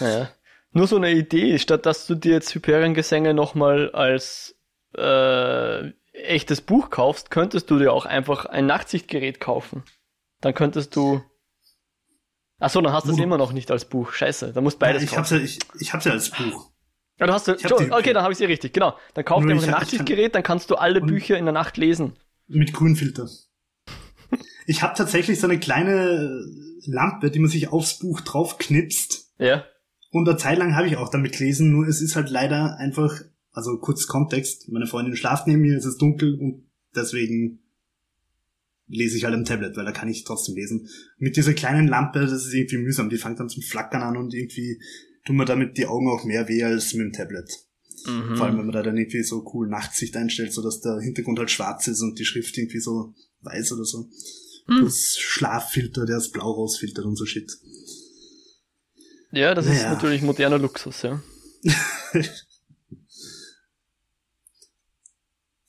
[0.00, 0.30] Naja.
[0.72, 4.56] Nur so eine Idee, statt dass du dir jetzt Hyperion-Gesänge nochmal als
[4.96, 9.84] äh, echtes Buch kaufst, könntest du dir auch einfach ein Nachtsichtgerät kaufen.
[10.40, 11.22] Dann könntest du.
[12.58, 14.12] Achso, dann hast du es immer noch nicht als Buch.
[14.12, 15.20] Scheiße, da musst beides ja, ich kaufen.
[15.20, 16.70] Hab's ja, ich, ich hab's ja als Buch.
[17.18, 17.54] Ja, du hast ja,
[17.92, 18.98] okay, dann habe ich sie richtig, genau.
[19.14, 22.14] Dann kauf dir ein Nachtsichtgerät, dann kannst du alle Bücher in der Nacht lesen.
[22.48, 23.28] Mit Grünfilter.
[24.66, 26.44] ich habe tatsächlich so eine kleine
[26.86, 29.32] Lampe, die man sich aufs Buch draufknipst.
[29.38, 29.64] Ja.
[30.10, 33.20] Und eine Zeit lang habe ich auch damit gelesen, nur es ist halt leider einfach,
[33.52, 37.60] also kurz Kontext, meine Freundin schlaft neben mir, es ist dunkel und deswegen
[38.86, 40.88] lese ich halt am Tablet, weil da kann ich trotzdem lesen.
[41.18, 44.34] Mit dieser kleinen Lampe, das ist irgendwie mühsam, die fängt dann zum Flackern an und
[44.34, 44.80] irgendwie
[45.24, 47.50] tun mir damit die Augen auch mehr weh als mit dem Tablet.
[48.06, 48.36] Mhm.
[48.36, 51.38] Vor allem, wenn man da dann irgendwie so cool Nachtsicht einstellt, so dass der Hintergrund
[51.38, 54.08] halt schwarz ist und die Schrift irgendwie so weiß oder so.
[54.66, 54.80] Mhm.
[54.80, 57.50] Plus Schlaffilter, der das Blau rausfiltert und so Shit.
[59.32, 59.78] Ja, das naja.
[59.78, 61.20] ist natürlich moderner Luxus, ja.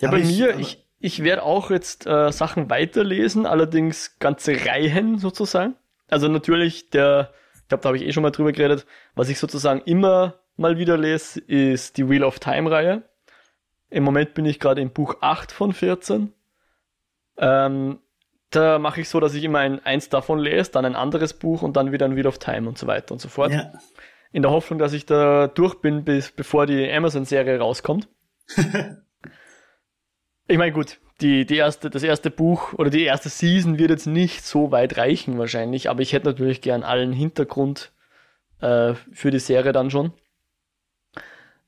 [0.01, 5.17] ja, bei ich, mir, ich, ich werde auch jetzt äh, Sachen weiterlesen, allerdings ganze Reihen
[5.17, 5.75] sozusagen.
[6.07, 7.33] Also natürlich der,
[7.65, 10.77] ich glaube, da habe ich eh schon mal drüber geredet, was ich sozusagen immer mal
[10.77, 13.01] wieder lese, ist die Wheel of Time Reihe.
[13.89, 16.31] Im Moment bin ich gerade in Buch 8 von 14.
[17.37, 17.97] Ähm,
[18.51, 21.63] da mache ich so, dass ich immer ein, eins davon lese, dann ein anderes Buch
[21.63, 23.51] und dann wieder ein Wheel of Time und so weiter und so fort.
[23.51, 23.73] Ja.
[24.31, 28.07] In der Hoffnung, dass ich da durch bin, bis, bevor die Amazon-Serie rauskommt.
[30.47, 34.07] ich meine, gut, die, die erste, das erste Buch oder die erste Season wird jetzt
[34.07, 37.91] nicht so weit reichen wahrscheinlich, aber ich hätte natürlich gern allen Hintergrund
[38.59, 40.11] äh, für die Serie dann schon.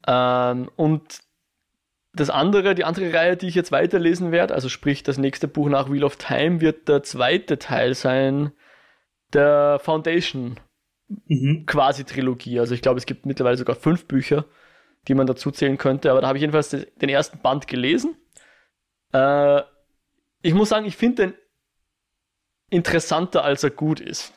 [0.06, 1.20] Ähm, und
[2.14, 5.70] das andere, die andere Reihe, die ich jetzt weiterlesen werde, also sprich das nächste Buch
[5.70, 8.52] nach Wheel of Time, wird der zweite Teil sein
[9.34, 10.60] der Foundation
[11.28, 11.66] mhm.
[11.66, 12.60] quasi Trilogie.
[12.60, 14.46] Also ich glaube, es gibt mittlerweile sogar fünf Bücher,
[15.08, 18.16] die man dazu zählen könnte, aber da habe ich jedenfalls den ersten Band gelesen.
[19.14, 19.62] Äh,
[20.42, 21.34] ich muss sagen, ich finde den
[22.70, 24.34] interessanter, als er gut ist.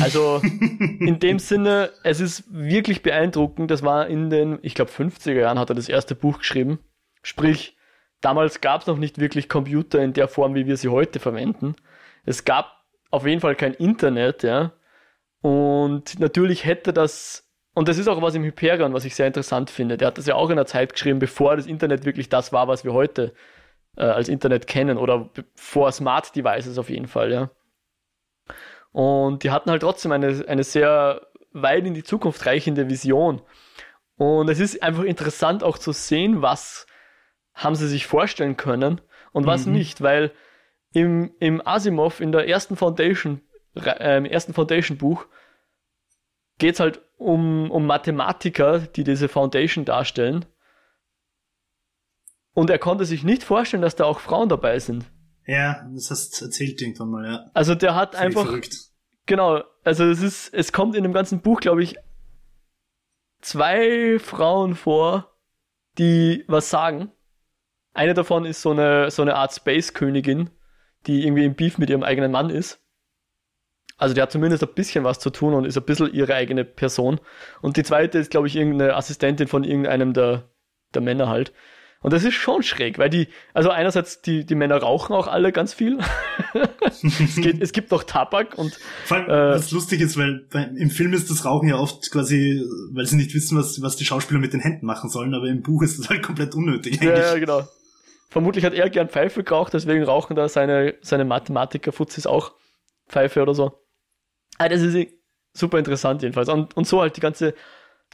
[0.00, 3.70] Also in dem Sinne, es ist wirklich beeindruckend.
[3.70, 6.78] Das war in den, ich glaube, 50er Jahren hat er das erste Buch geschrieben.
[7.22, 7.76] Sprich,
[8.20, 11.76] damals gab es noch nicht wirklich Computer in der Form, wie wir sie heute verwenden.
[12.24, 14.72] Es gab auf jeden Fall kein Internet, ja.
[15.40, 19.70] Und natürlich hätte das, und das ist auch was im Hyperion, was ich sehr interessant
[19.70, 19.96] finde.
[19.96, 22.66] Der hat das ja auch in einer Zeit geschrieben, bevor das Internet wirklich das war,
[22.66, 23.32] was wir heute
[23.96, 27.50] äh, als Internet kennen oder vor Smart Devices auf jeden Fall, ja.
[28.92, 33.42] Und die hatten halt trotzdem eine, eine sehr weit in die Zukunft reichende Vision.
[34.16, 36.86] Und es ist einfach interessant auch zu sehen, was
[37.54, 39.00] haben sie sich vorstellen können
[39.32, 39.72] und was mhm.
[39.72, 40.32] nicht, weil
[40.92, 43.42] im, im Asimov in der ersten Foundation,
[43.74, 45.26] äh, im ersten Foundation Buch
[46.58, 50.46] geht es halt um, um Mathematiker, die diese Foundation darstellen.
[52.56, 55.04] Und er konnte sich nicht vorstellen, dass da auch Frauen dabei sind.
[55.46, 57.50] Ja, das hast erzählt irgendwann mal, ja.
[57.52, 58.46] Also der hat einfach.
[58.46, 58.74] Verrückt.
[59.26, 61.96] Genau, also es ist, es kommt in dem ganzen Buch, glaube ich,
[63.42, 65.36] zwei Frauen vor,
[65.98, 67.12] die was sagen.
[67.92, 70.48] Eine davon ist so eine, so eine Art Space-Königin,
[71.06, 72.80] die irgendwie im Beef mit ihrem eigenen Mann ist.
[73.98, 76.64] Also die hat zumindest ein bisschen was zu tun und ist ein bisschen ihre eigene
[76.64, 77.20] Person.
[77.60, 80.48] Und die zweite ist, glaube ich, irgendeine Assistentin von irgendeinem der,
[80.94, 81.52] der Männer halt.
[82.00, 85.50] Und das ist schon schräg, weil die, also einerseits die, die Männer rauchen auch alle
[85.50, 85.98] ganz viel.
[86.82, 88.78] es, geht, es gibt noch Tabak und.
[89.04, 92.62] Vor allem, äh, was lustig ist, weil im Film ist das Rauchen ja oft quasi,
[92.92, 95.62] weil sie nicht wissen, was, was die Schauspieler mit den Händen machen sollen, aber im
[95.62, 97.18] Buch ist das halt komplett unnötig eigentlich.
[97.18, 97.68] Ja, ja genau.
[98.28, 102.52] Vermutlich hat er gern Pfeife geraucht, deswegen rauchen da seine, seine Mathematiker-Fuzis auch
[103.08, 103.72] Pfeife oder so.
[104.58, 105.08] Ah, das ist
[105.54, 106.48] super interessant jedenfalls.
[106.48, 107.54] Und, und so halt die ganze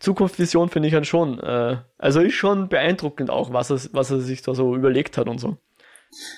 [0.00, 1.38] Zukunftsvision finde ich halt schon.
[1.38, 5.28] Äh, also ist schon beeindruckend auch, was er, was er sich da so überlegt hat
[5.28, 5.59] und so.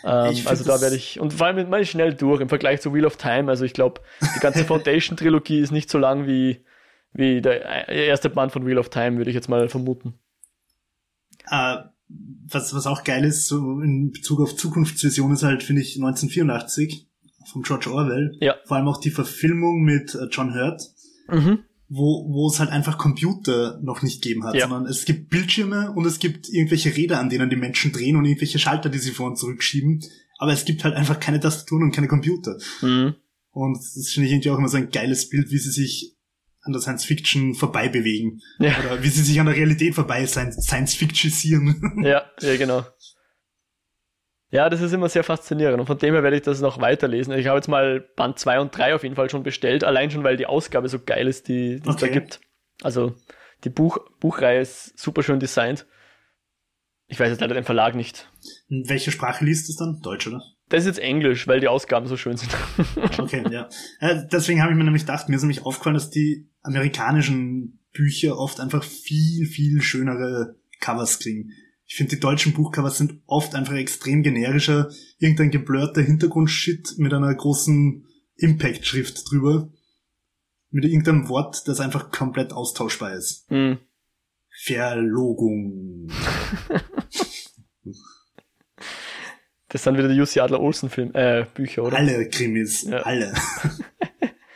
[0.04, 3.06] Ähm, also da werde ich, und vor allem mal schnell durch im Vergleich zu Wheel
[3.06, 3.50] of Time.
[3.50, 4.00] Also ich glaube,
[4.36, 6.64] die ganze Foundation-Trilogie ist nicht so lang wie,
[7.12, 10.14] wie der erste Band von Wheel of Time, würde ich jetzt mal vermuten.
[11.50, 11.84] Uh,
[12.46, 17.08] was, was auch geil ist, so in Bezug auf Zukunftsvision, ist halt, finde ich, 1984
[17.50, 18.36] von George Orwell.
[18.40, 18.54] Ja.
[18.64, 20.82] Vor allem auch die Verfilmung mit äh, John Hurt.
[21.28, 24.68] Mhm wo, wo es halt einfach Computer noch nicht gegeben hat, ja.
[24.68, 28.24] sondern es gibt Bildschirme und es gibt irgendwelche Räder, an denen die Menschen drehen und
[28.24, 30.02] irgendwelche Schalter, die sie vor und zurückschieben.
[30.38, 32.58] Aber es gibt halt einfach keine Tastaturen und keine Computer.
[32.80, 33.14] Mhm.
[33.50, 36.16] Und das finde ich irgendwie auch immer so ein geiles Bild, wie sie sich
[36.62, 38.40] an der Science Fiction vorbei bewegen.
[38.58, 38.76] Ja.
[38.80, 42.02] Oder wie sie sich an der Realität vorbei Science Fictionisieren.
[42.02, 42.84] Ja, ja, genau.
[44.54, 47.36] Ja, das ist immer sehr faszinierend und von dem her werde ich das noch weiterlesen.
[47.36, 50.22] Ich habe jetzt mal Band 2 und 3 auf jeden Fall schon bestellt, allein schon,
[50.22, 51.90] weil die Ausgabe so geil ist, die, die okay.
[51.90, 52.40] es da gibt.
[52.80, 53.16] Also
[53.64, 55.88] die Buch, Buchreihe ist super schön designt.
[57.08, 58.30] Ich weiß jetzt leider den Verlag nicht.
[58.68, 60.00] In welche Sprache liest es dann?
[60.02, 60.40] Deutsch, oder?
[60.68, 62.56] Das ist jetzt Englisch, weil die Ausgaben so schön sind.
[63.18, 63.68] okay, ja.
[63.98, 68.38] Äh, deswegen habe ich mir nämlich gedacht, mir ist nämlich aufgefallen, dass die amerikanischen Bücher
[68.38, 71.50] oft einfach viel, viel schönere Covers kriegen.
[71.94, 74.90] Ich finde, die deutschen Buchcovers sind oft einfach extrem generischer.
[75.20, 78.04] Irgendein geblurrter Hintergrundshit mit einer großen
[78.34, 79.68] Impact-Schrift drüber.
[80.70, 83.48] Mit irgendeinem Wort, das einfach komplett austauschbar ist.
[83.48, 83.78] Mhm.
[84.60, 86.08] Verlogung.
[89.68, 91.96] das sind wieder die Jussi Adler Olsen Film, äh, Bücher, oder?
[91.96, 93.02] Alle Krimis, ja.
[93.02, 93.32] alle.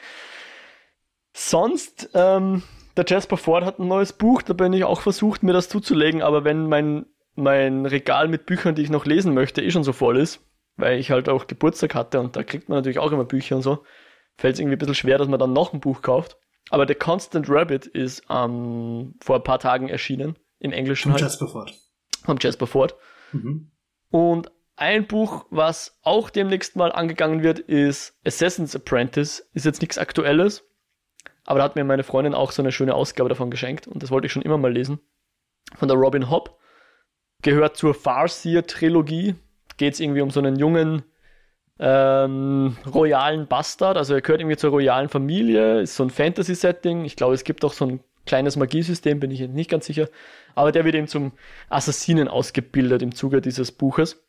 [1.33, 2.65] Sonst, ähm,
[2.97, 6.21] der Jasper Ford hat ein neues Buch, da bin ich auch versucht, mir das zuzulegen,
[6.21, 7.07] aber wenn mein
[7.39, 10.41] mein Regal mit Büchern, die ich noch lesen möchte, eh schon so voll ist,
[10.77, 13.63] weil ich halt auch Geburtstag hatte und da kriegt man natürlich auch immer Bücher und
[13.63, 13.85] so,
[14.37, 16.37] fällt es irgendwie ein bisschen schwer, dass man dann noch ein Buch kauft.
[16.71, 21.05] Aber The Constant Rabbit ist ähm, vor ein paar Tagen erschienen, im Englischen.
[21.05, 21.23] Vom halt.
[21.23, 21.73] Jasper Ford.
[22.25, 22.97] Vom Jasper Ford.
[23.33, 23.71] Mhm.
[24.11, 29.49] Und ein Buch, was auch demnächst mal angegangen wird, ist Assassin's Apprentice.
[29.55, 30.65] Ist jetzt nichts Aktuelles,
[31.45, 34.11] aber da hat mir meine Freundin auch so eine schöne Ausgabe davon geschenkt und das
[34.11, 35.01] wollte ich schon immer mal lesen.
[35.77, 36.59] Von der Robin Hobb.
[37.43, 39.35] Gehört zur Farseer-Trilogie.
[39.77, 41.03] Geht es irgendwie um so einen jungen
[41.79, 43.97] ähm, royalen Bastard.
[43.97, 47.05] Also er gehört irgendwie zur royalen Familie, ist so ein Fantasy-Setting.
[47.05, 50.09] Ich glaube, es gibt auch so ein kleines Magiesystem, bin ich nicht ganz sicher.
[50.55, 51.33] Aber der wird eben zum
[51.69, 54.25] Assassinen ausgebildet im Zuge dieses Buches.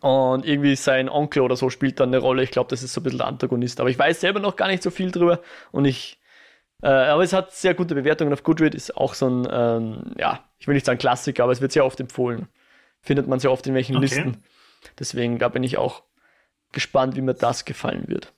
[0.00, 2.42] Und irgendwie sein Onkel oder so spielt dann eine Rolle.
[2.42, 3.80] Ich glaube, das ist so ein bisschen der Antagonist.
[3.80, 5.40] Aber ich weiß selber noch gar nicht so viel drüber.
[5.72, 6.18] Und ich,
[6.84, 8.76] äh, aber es hat sehr gute Bewertungen auf Goodreads.
[8.76, 11.86] Ist auch so ein, ähm, ja, ich will nicht sagen Klassiker, aber es wird sehr
[11.86, 12.46] oft empfohlen.
[13.00, 14.04] Findet man sehr oft in welchen okay.
[14.04, 14.36] Listen.
[14.98, 16.02] Deswegen, da bin ich auch
[16.72, 18.34] gespannt, wie mir das gefallen wird.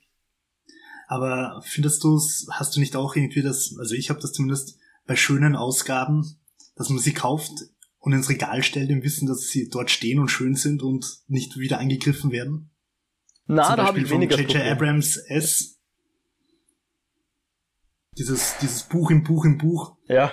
[1.07, 4.77] Aber findest du es, hast du nicht auch irgendwie das, also ich habe das zumindest
[5.05, 6.37] bei schönen Ausgaben,
[6.75, 7.51] dass man sie kauft
[7.99, 11.57] und ins Regal stellt im Wissen, dass sie dort stehen und schön sind und nicht
[11.57, 12.69] wieder angegriffen werden?
[13.45, 14.63] Na, Zum da habe ich weniger J.J.
[14.63, 15.76] Abrams S.
[18.17, 19.95] Dieses, dieses Buch im Buch im Buch.
[20.07, 20.31] Ja.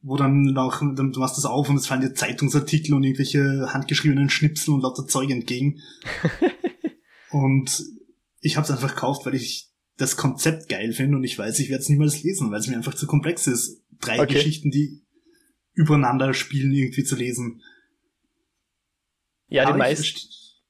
[0.00, 3.72] Wo dann noch, dann, du machst das auf und es fallen dir Zeitungsartikel und irgendwelche
[3.72, 5.80] handgeschriebenen Schnipsel und lauter Zeug entgegen.
[7.30, 7.84] und
[8.40, 11.70] ich habe es einfach gekauft, weil ich das Konzept geil finde und ich weiß, ich
[11.70, 13.84] werde es niemals lesen, weil es mir einfach zu komplex ist.
[14.00, 14.34] Drei okay.
[14.34, 15.02] Geschichten, die
[15.74, 17.62] übereinander spielen, irgendwie zu lesen.
[19.46, 20.60] Ja, die, meist,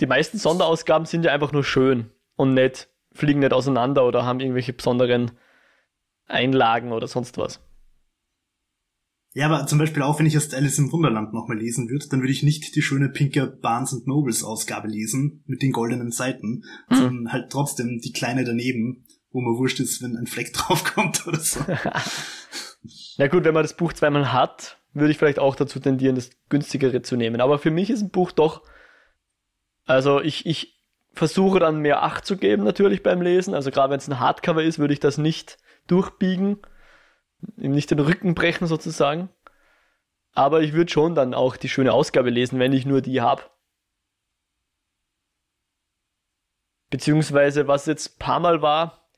[0.00, 4.40] die meisten Sonderausgaben sind ja einfach nur schön und nicht, fliegen nicht auseinander oder haben
[4.40, 5.30] irgendwelche besonderen
[6.26, 7.60] Einlagen oder sonst was.
[9.36, 12.20] Ja, aber zum Beispiel auch, wenn ich erst Alice im Wunderland nochmal lesen würde, dann
[12.20, 16.96] würde ich nicht die schöne pinke Barnes Nobles Ausgabe lesen mit den goldenen Seiten, hm.
[16.96, 21.38] sondern halt trotzdem die kleine daneben, wo man wurscht ist, wenn ein Fleck draufkommt oder
[21.38, 21.60] so.
[23.18, 26.30] Na gut, wenn man das Buch zweimal hat, würde ich vielleicht auch dazu tendieren, das
[26.48, 27.42] günstigere zu nehmen.
[27.42, 28.62] Aber für mich ist ein Buch doch,
[29.84, 30.80] also ich, ich
[31.12, 33.52] versuche dann mehr Acht zu geben natürlich beim Lesen.
[33.52, 36.58] Also gerade wenn es ein Hardcover ist, würde ich das nicht durchbiegen
[37.56, 39.28] ihm nicht den Rücken brechen sozusagen.
[40.32, 43.42] Aber ich würde schon dann auch die schöne Ausgabe lesen, wenn ich nur die habe.
[46.90, 49.08] Beziehungsweise, was jetzt ein paar Mal war,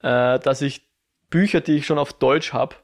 [0.00, 0.88] äh, dass ich
[1.30, 2.76] Bücher, die ich schon auf Deutsch habe,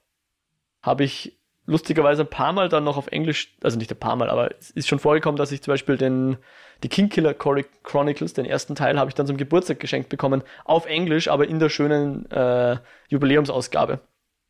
[0.82, 4.28] habe ich lustigerweise ein paar Mal dann noch auf Englisch, also nicht ein paar Mal,
[4.28, 6.36] aber es ist schon vorgekommen, dass ich zum Beispiel den,
[6.82, 11.28] die Kingkiller Chronicles, den ersten Teil, habe ich dann zum Geburtstag geschenkt bekommen, auf Englisch,
[11.28, 14.00] aber in der schönen äh, Jubiläumsausgabe.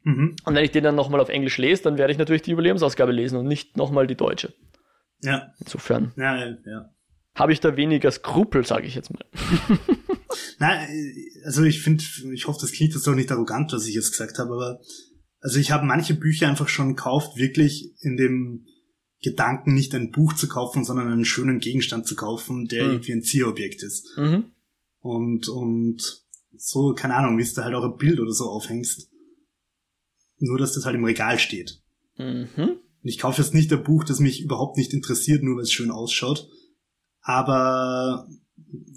[0.02, 0.36] Mhm.
[0.44, 3.12] Und wenn ich den dann nochmal auf Englisch lese, dann werde ich natürlich die Jubiläumsausgabe
[3.12, 4.52] lesen und nicht nochmal die deutsche.
[5.22, 5.52] Ja.
[5.58, 6.12] Insofern.
[6.16, 6.90] Ja, ja, ja.
[7.34, 9.24] Habe ich da weniger Skrupel, sage ich jetzt mal.
[10.58, 10.88] Nein,
[11.44, 14.38] also ich finde, ich hoffe, das klingt jetzt doch nicht arrogant, was ich jetzt gesagt
[14.38, 14.80] habe, aber
[15.40, 18.66] also ich habe manche Bücher einfach schon gekauft, wirklich in dem
[19.24, 22.90] Gedanken, nicht ein Buch zu kaufen, sondern einen schönen Gegenstand zu kaufen, der mhm.
[22.90, 24.16] irgendwie ein Zielobjekt ist.
[24.16, 24.44] Mhm.
[25.00, 26.24] Und, und
[26.56, 29.10] so, keine Ahnung, wie es da halt auch ein Bild oder so aufhängst.
[30.38, 31.80] Nur, dass das halt im Regal steht.
[32.16, 32.48] Mhm.
[32.56, 35.72] Und ich kaufe jetzt nicht ein Buch, das mich überhaupt nicht interessiert, nur weil es
[35.72, 36.48] schön ausschaut.
[37.20, 38.28] Aber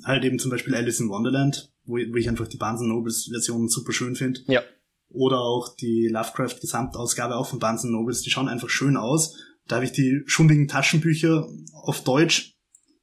[0.03, 3.69] halt eben zum Beispiel Alice in Wonderland, wo, wo ich einfach die Barnes Nobles Version
[3.69, 4.41] super schön finde.
[4.47, 4.61] Ja.
[5.09, 9.37] Oder auch die Lovecraft Gesamtausgabe auch von Barnes Nobles, die schauen einfach schön aus.
[9.67, 12.57] Da habe ich die schundigen Taschenbücher auf Deutsch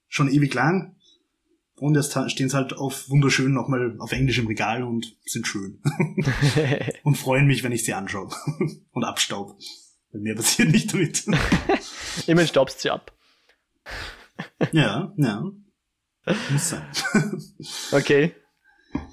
[0.09, 0.97] schon ewig lang.
[1.77, 5.83] Und jetzt stehen sie halt auf wunderschön nochmal auf Englisch im Regal und sind schön.
[7.03, 8.31] und freuen mich, wenn ich sie anschaue.
[8.93, 9.59] und abstaub.
[10.13, 11.27] Weil mehr passiert nicht damit.
[12.27, 13.13] Immerhin staubst sie ab.
[14.73, 15.51] ja, ja.
[16.51, 16.87] Muss sein.
[17.93, 18.33] okay.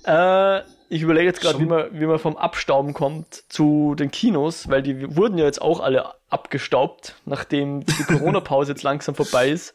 [0.03, 4.69] Äh, ich überlege jetzt gerade, wie man, wie man vom Abstauben kommt zu den Kinos,
[4.69, 9.73] weil die wurden ja jetzt auch alle abgestaubt, nachdem die Corona-Pause jetzt langsam vorbei ist.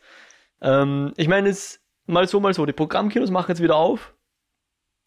[0.60, 2.66] Ähm, ich meine, es mal so, mal so.
[2.66, 4.12] Die Programmkinos machen jetzt wieder auf,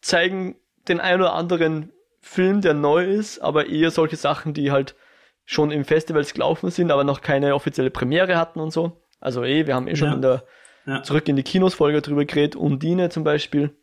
[0.00, 0.56] zeigen
[0.88, 4.96] den ein oder anderen Film, der neu ist, aber eher solche Sachen, die halt
[5.44, 9.00] schon im Festivals gelaufen sind, aber noch keine offizielle Premiere hatten und so.
[9.20, 10.14] Also eh, wir haben eh schon ja.
[10.14, 10.44] in der
[10.86, 11.04] ja.
[11.04, 13.76] Zurück in die Kinos-Folge drüber geredet, Undine zum Beispiel.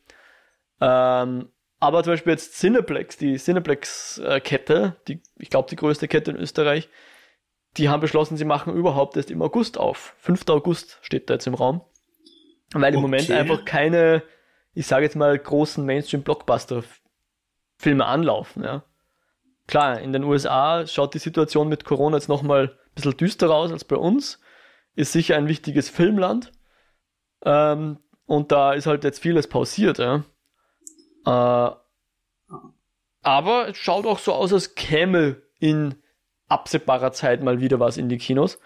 [0.82, 6.38] Ähm, aber zum Beispiel jetzt Cineplex, die Cineplex-Kette, die, ich glaube die größte Kette in
[6.38, 6.90] Österreich,
[7.78, 10.16] die haben beschlossen, sie machen überhaupt erst im August auf.
[10.20, 10.48] 5.
[10.50, 11.82] August steht da jetzt im Raum.
[12.74, 13.02] Weil im okay.
[13.02, 14.24] Moment einfach keine,
[14.74, 18.84] ich sage jetzt mal, großen Mainstream-Blockbuster-Filme anlaufen, ja.
[19.68, 23.72] Klar, in den USA schaut die Situation mit Corona jetzt nochmal ein bisschen düsterer aus
[23.72, 24.40] als bei uns.
[24.96, 26.54] Ist sicher ein wichtiges Filmland.
[27.44, 30.24] Ähm, und da ist halt jetzt vieles pausiert, ja.
[31.28, 31.72] Äh,
[33.22, 35.96] aber es schaut auch so aus, als käme in
[36.48, 38.60] absehbarer Zeit mal wieder was in die Kinos.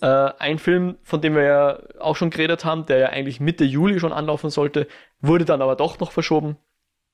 [0.00, 3.64] Äh, ein Film, von dem wir ja auch schon geredet haben, der ja eigentlich Mitte
[3.64, 4.88] Juli schon anlaufen sollte,
[5.20, 6.56] wurde dann aber doch noch verschoben.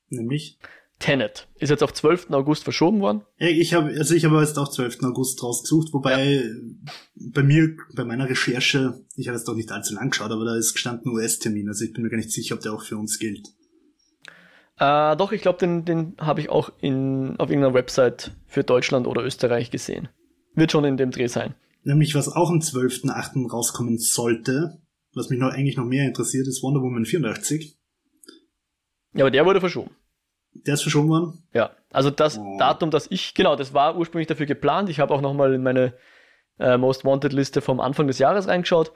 [0.09, 0.57] Nämlich?
[0.97, 1.49] Tenet.
[1.59, 2.31] Ist jetzt auf 12.
[2.31, 3.23] August verschoben worden.
[3.37, 5.03] Ich habe also ich habe jetzt auch 12.
[5.03, 6.41] August rausgesucht, wobei ja.
[7.15, 10.55] bei mir, bei meiner Recherche, ich habe jetzt doch nicht allzu lang geschaut, aber da
[10.55, 13.19] ist gestanden US-Termin, also ich bin mir gar nicht sicher, ob der auch für uns
[13.19, 13.54] gilt.
[14.77, 19.07] Äh, doch, ich glaube, den, den habe ich auch in, auf irgendeiner Website für Deutschland
[19.07, 20.09] oder Österreich gesehen.
[20.53, 21.55] Wird schon in dem Dreh sein.
[21.83, 23.49] Nämlich, was auch am 12.8.
[23.49, 24.81] rauskommen sollte,
[25.13, 27.77] was mich noch eigentlich noch mehr interessiert, ist Wonder Woman 84.
[29.13, 29.91] Ja, aber der wurde verschoben.
[30.53, 31.43] Der ist verschoben worden?
[31.53, 32.57] Ja, also das oh.
[32.57, 34.89] Datum, das ich, genau, das war ursprünglich dafür geplant.
[34.89, 35.93] Ich habe auch nochmal in meine
[36.59, 38.91] äh, Most Wanted Liste vom Anfang des Jahres reingeschaut.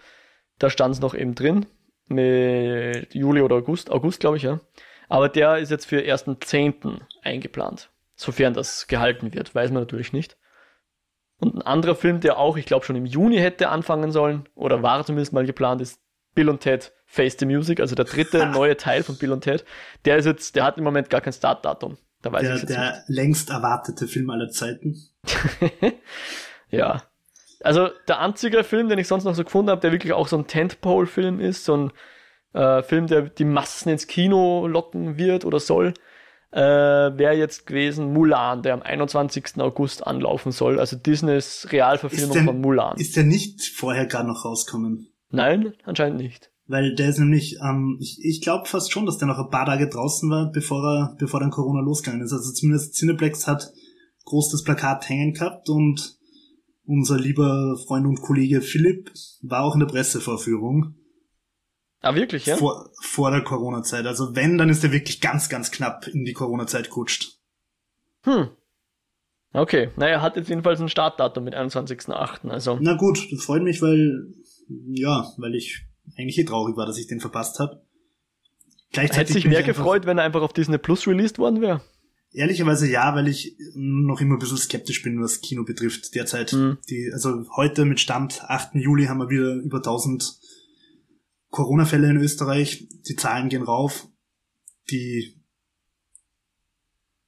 [0.58, 1.66] Da stand es noch eben drin.
[2.08, 4.60] Mit Juli oder August, August glaube ich, ja.
[5.10, 7.02] Aber der ist jetzt für 1.10.
[7.24, 7.90] eingeplant.
[8.16, 10.38] Sofern das gehalten wird, weiß man natürlich nicht.
[11.40, 14.84] Und ein anderer Film, der auch, ich glaube, schon im Juni hätte anfangen sollen, oder
[14.84, 16.00] war zumindest mal geplant, ist
[16.36, 19.66] Bill und Ted Face the Music, also der dritte neue Teil von Bill und Ted.
[20.06, 21.98] Der ist jetzt, der hat im Moment gar kein Startdatum.
[22.22, 23.04] Da weiß der, ich jetzt der nicht.
[23.08, 24.98] längst erwartete Film aller Zeiten.
[26.70, 27.02] ja.
[27.62, 30.38] Also der einzige Film, den ich sonst noch so gefunden habe, der wirklich auch so
[30.38, 31.92] ein Tentpole-Film ist, so ein
[32.54, 35.94] äh, Film, der die Massen ins Kino locken wird oder soll,
[36.52, 39.60] äh, wäre jetzt gewesen Mulan, der am 21.
[39.60, 40.80] August anlaufen soll.
[40.80, 42.98] Also Disneys Realverfilmung der, von Mulan.
[42.98, 45.10] Ist der nicht vorher gerade noch rauskommen?
[45.30, 46.52] Nein, anscheinend nicht.
[46.66, 49.66] Weil der ist nämlich, ähm, ich, ich glaube fast schon, dass der noch ein paar
[49.66, 52.32] Tage draußen war, bevor er, bevor dann Corona losgegangen ist.
[52.32, 53.72] Also zumindest Cineplex hat
[54.26, 56.18] groß das Plakat hängen gehabt und
[56.86, 60.96] unser lieber Freund und Kollege Philipp war auch in der Pressevorführung.
[62.02, 62.56] Ah, wirklich, ja?
[62.56, 64.06] Vor, vor der Corona-Zeit.
[64.06, 67.40] Also wenn, dann ist er wirklich ganz, ganz knapp in die Corona-Zeit kutscht.
[68.24, 68.50] Hm.
[69.52, 72.50] Okay, naja, hat jetzt jedenfalls ein Startdatum mit 21.08.
[72.50, 72.78] Also.
[72.80, 74.34] Na gut, das freut mich, weil,
[74.92, 75.82] ja, weil ich
[76.18, 77.82] eigentlich eh traurig war, dass ich den verpasst habe.
[78.92, 81.82] Hätte sich mehr gefreut, wenn er einfach auf Disney Plus released worden wäre.
[82.32, 86.54] Ehrlicherweise ja, weil ich noch immer ein bisschen skeptisch bin, was Kino betrifft derzeit.
[86.54, 86.78] Mhm.
[86.88, 88.76] Die, also heute mit Stand 8.
[88.76, 90.40] Juli haben wir wieder über 1000
[91.50, 92.88] Corona-Fälle in Österreich.
[93.08, 94.08] Die Zahlen gehen rauf.
[94.90, 95.40] Die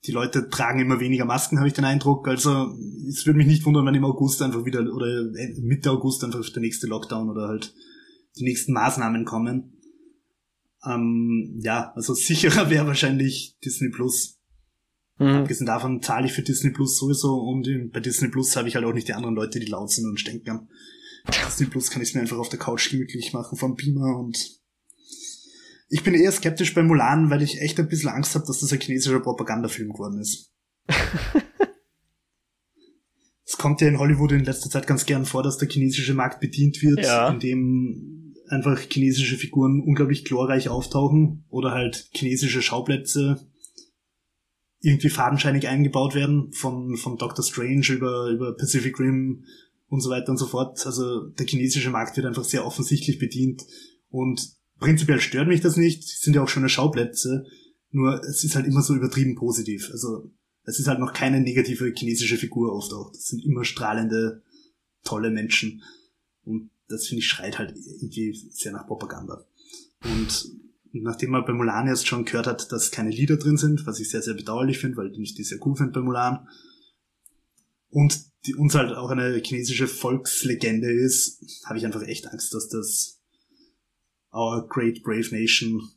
[0.05, 2.27] die Leute tragen immer weniger Masken, habe ich den Eindruck.
[2.27, 2.75] Also
[3.07, 5.31] es würde mich nicht wundern, wenn im August einfach wieder oder
[5.61, 7.73] Mitte August einfach der nächste Lockdown oder halt
[8.37, 9.77] die nächsten Maßnahmen kommen.
[10.85, 14.39] Ähm, ja, also sicherer wäre wahrscheinlich Disney Plus.
[15.19, 15.27] Mhm.
[15.27, 18.85] Abgesehen davon zahle ich für Disney Plus sowieso und bei Disney Plus habe ich halt
[18.85, 20.67] auch nicht die anderen Leute, die laut sind und stänkern.
[21.45, 24.61] Disney Plus kann ich mir einfach auf der Couch gemütlich machen vom Beamer und
[25.89, 28.71] ich bin eher skeptisch bei Mulan, weil ich echt ein bisschen Angst habe, dass das
[28.71, 30.53] ein chinesischer Propagandafilm geworden ist.
[33.45, 36.39] es kommt ja in Hollywood in letzter Zeit ganz gern vor, dass der chinesische Markt
[36.39, 37.29] bedient wird, ja.
[37.29, 43.51] indem einfach chinesische Figuren unglaublich glorreich auftauchen oder halt chinesische Schauplätze
[44.79, 49.45] irgendwie fadenscheinig eingebaut werden, von, von Doctor Strange über, über Pacific Rim
[49.91, 50.83] und so weiter und so fort.
[50.87, 53.65] Also der chinesische Markt wird einfach sehr offensichtlich bedient
[54.09, 57.45] und prinzipiell stört mich das nicht, sind ja auch schöne Schauplätze,
[57.91, 59.89] nur es ist halt immer so übertrieben positiv.
[59.91, 60.31] Also
[60.63, 63.11] es ist halt noch keine negative chinesische Figur oft auch.
[63.11, 64.41] Das sind immer strahlende,
[65.03, 65.83] tolle Menschen.
[66.45, 69.45] Und das finde ich schreit halt irgendwie sehr nach Propaganda.
[70.05, 70.51] Und
[70.93, 74.09] nachdem man bei Mulan jetzt schon gehört hat, dass keine Lieder drin sind, was ich
[74.09, 76.47] sehr, sehr bedauerlich finde, weil ich die sehr cool finde bei Mulan,
[77.89, 82.69] und die uns halt auch eine chinesische Volkslegende ist, habe ich einfach echt Angst, dass
[82.69, 83.21] das
[84.33, 85.89] Our Great Brave Nation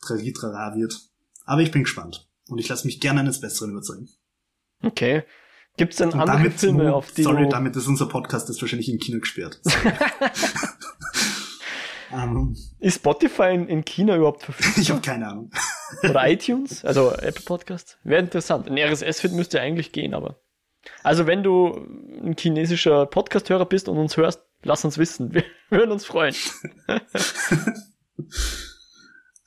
[0.00, 1.00] Trari-Trara wird.
[1.44, 2.28] Aber ich bin gespannt.
[2.48, 4.08] Und ich lasse mich gerne eines Besseren überzeugen.
[4.82, 5.22] Okay.
[5.76, 8.60] Gibt es denn und andere damit, Filme, auf die Sorry, damit ist unser Podcast ist
[8.60, 9.58] wahrscheinlich im Kino gesperrt.
[12.10, 12.56] um, ähm.
[12.78, 14.74] ist Spotify in, in, China überhaupt verfügbar?
[14.82, 15.50] Ich habe keine Ahnung.
[16.02, 17.98] Oder iTunes, also Apple Podcast.
[18.04, 18.68] Wäre interessant.
[18.68, 20.41] Ein RSS-Feed müsste eigentlich gehen, aber.
[21.02, 21.74] Also wenn du
[22.22, 25.34] ein chinesischer Podcast-Hörer bist und uns hörst, lass uns wissen.
[25.34, 26.34] Wir würden uns freuen.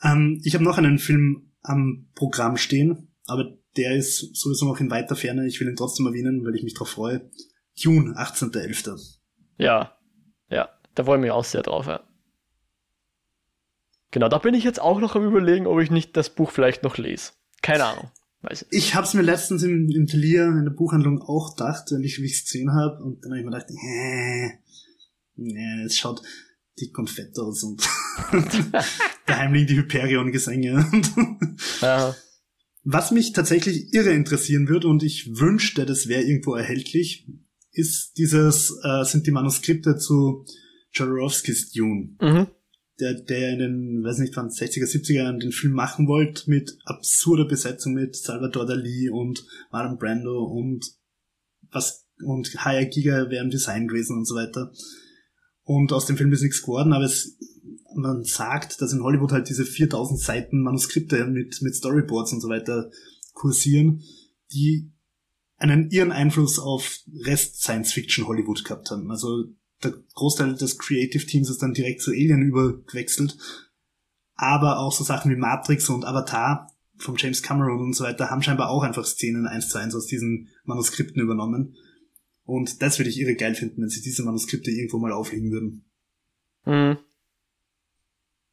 [0.04, 4.92] ähm, ich habe noch einen Film am Programm stehen, aber der ist sowieso noch in
[4.92, 5.48] weiter Ferne.
[5.48, 7.30] Ich will ihn trotzdem erwähnen, weil ich mich drauf freue.
[7.82, 9.18] Dune, 18.11.
[9.58, 9.98] Ja,
[10.50, 12.02] ja, da freue ich mich auch sehr drauf, ja.
[14.12, 16.84] Genau, da bin ich jetzt auch noch am überlegen, ob ich nicht das Buch vielleicht
[16.84, 17.34] noch lese.
[17.62, 18.12] Keine Ahnung.
[18.46, 21.86] Weiß ich ich habe es mir letztens im, im Talier in der Buchhandlung auch gedacht,
[21.92, 23.04] wenn ich es gesehen habe.
[23.04, 24.50] Und dann habe ich mir gedacht, äh,
[25.36, 26.22] nee, es schaut
[26.80, 27.88] dick und fett aus und
[29.26, 30.86] daheim liegen die Hyperion-Gesänge.
[32.84, 37.28] Was mich tatsächlich irre interessieren würde und ich wünschte, das wäre irgendwo erhältlich,
[37.72, 40.46] ist dieses, äh, sind die Manuskripte zu
[40.92, 42.16] Jodorowskis Dune.
[42.22, 42.48] Mhm.
[43.00, 46.78] Der, der in den, weiß nicht wann, 60er, 70er Jahren den Film machen wollte, mit
[46.86, 50.86] absurder Besetzung mit Salvador Dali und Marlon Brando und
[51.72, 54.72] was, und Haya Giga wäre im Design gewesen und so weiter.
[55.64, 57.38] Und aus dem Film ist nichts geworden, aber es,
[57.96, 62.50] man sagt, dass in Hollywood halt diese 4000 Seiten Manuskripte mit, mit Storyboards und so
[62.50, 62.90] weiter
[63.34, 64.04] kursieren,
[64.54, 64.92] die
[65.58, 69.10] einen ihren Einfluss auf Rest Science Fiction Hollywood gehabt haben.
[69.10, 69.46] Also
[69.86, 73.38] der Großteil des Creative Teams ist dann direkt zu Alien übergewechselt.
[74.36, 78.42] Aber auch so Sachen wie Matrix und Avatar vom James Cameron und so weiter haben
[78.42, 81.76] scheinbar auch einfach Szenen eins zu eins aus diesen Manuskripten übernommen.
[82.44, 85.86] Und das würde ich irre geil finden, wenn sie diese Manuskripte irgendwo mal auflegen würden.
[86.66, 86.98] Mhm.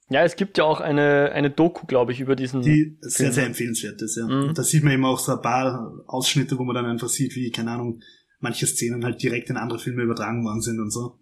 [0.08, 2.62] Ja, es gibt ja auch eine, eine Doku, glaube ich, über diesen.
[2.62, 3.32] Die sehr, Film.
[3.32, 4.26] sehr empfehlenswert ist, ja.
[4.26, 4.52] Mhm.
[4.54, 7.50] Da sieht man eben auch so ein paar Ausschnitte, wo man dann einfach sieht, wie,
[7.50, 8.00] keine Ahnung,
[8.40, 11.18] manche Szenen halt direkt in andere Filme übertragen worden sind und so.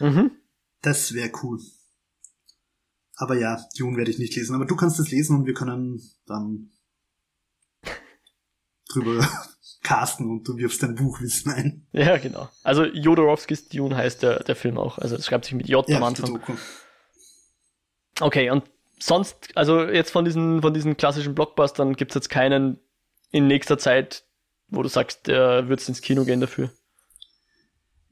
[0.00, 0.30] Mhm.
[0.82, 1.60] Das wäre cool.
[3.16, 4.54] Aber ja, Dune werde ich nicht lesen.
[4.54, 6.70] Aber du kannst es lesen und wir können dann
[8.88, 9.28] drüber
[9.82, 11.86] casten und du wirfst dein Buchwissen ein.
[11.92, 12.48] Ja, genau.
[12.62, 14.98] Also Jodorowskis Dune heißt der, der Film auch.
[14.98, 16.40] Also es schreibt sich mit J ja, am Anfang.
[18.20, 18.64] Okay, und
[19.00, 22.78] sonst, also jetzt von diesen, von diesen klassischen Blockbustern gibt es jetzt keinen
[23.30, 24.24] in nächster Zeit,
[24.68, 26.70] wo du sagst, der würdest ins Kino gehen dafür?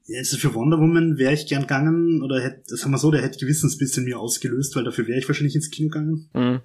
[0.07, 3.22] Ja, also für Wonder Woman wäre ich gern gegangen, oder hätte, sagen wir so, der
[3.22, 6.30] hätte Gewissensbiss in mir ausgelöst, weil dafür wäre ich wahrscheinlich ins Kino gegangen.
[6.32, 6.61] Mhm.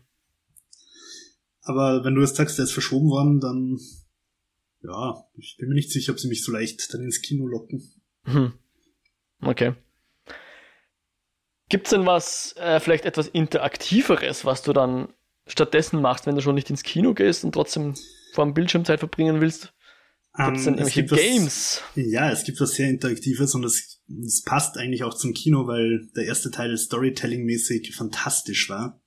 [1.63, 3.79] Aber wenn du jetzt sagst, der ist verschoben worden, dann,
[4.83, 7.83] ja, ich bin mir nicht sicher, ob sie mich so leicht dann ins Kino locken.
[8.25, 8.53] Mhm.
[9.41, 9.73] Okay.
[11.69, 15.07] Gibt's denn was, äh, vielleicht etwas Interaktiveres, was du dann
[15.47, 17.95] stattdessen machst, wenn du schon nicht ins Kino gehst und trotzdem
[18.33, 19.73] vor dem Bildschirmzeit verbringen willst?
[20.37, 21.81] Gibt es denn ähm, irgendwelche Games?
[21.95, 25.67] Was, ja, es gibt was sehr Interaktives und es, es passt eigentlich auch zum Kino,
[25.67, 29.01] weil der erste Teil Storytelling-mäßig fantastisch war.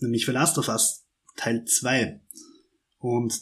[0.00, 2.20] Nämlich The Last of Us Teil 2.
[2.98, 3.40] Und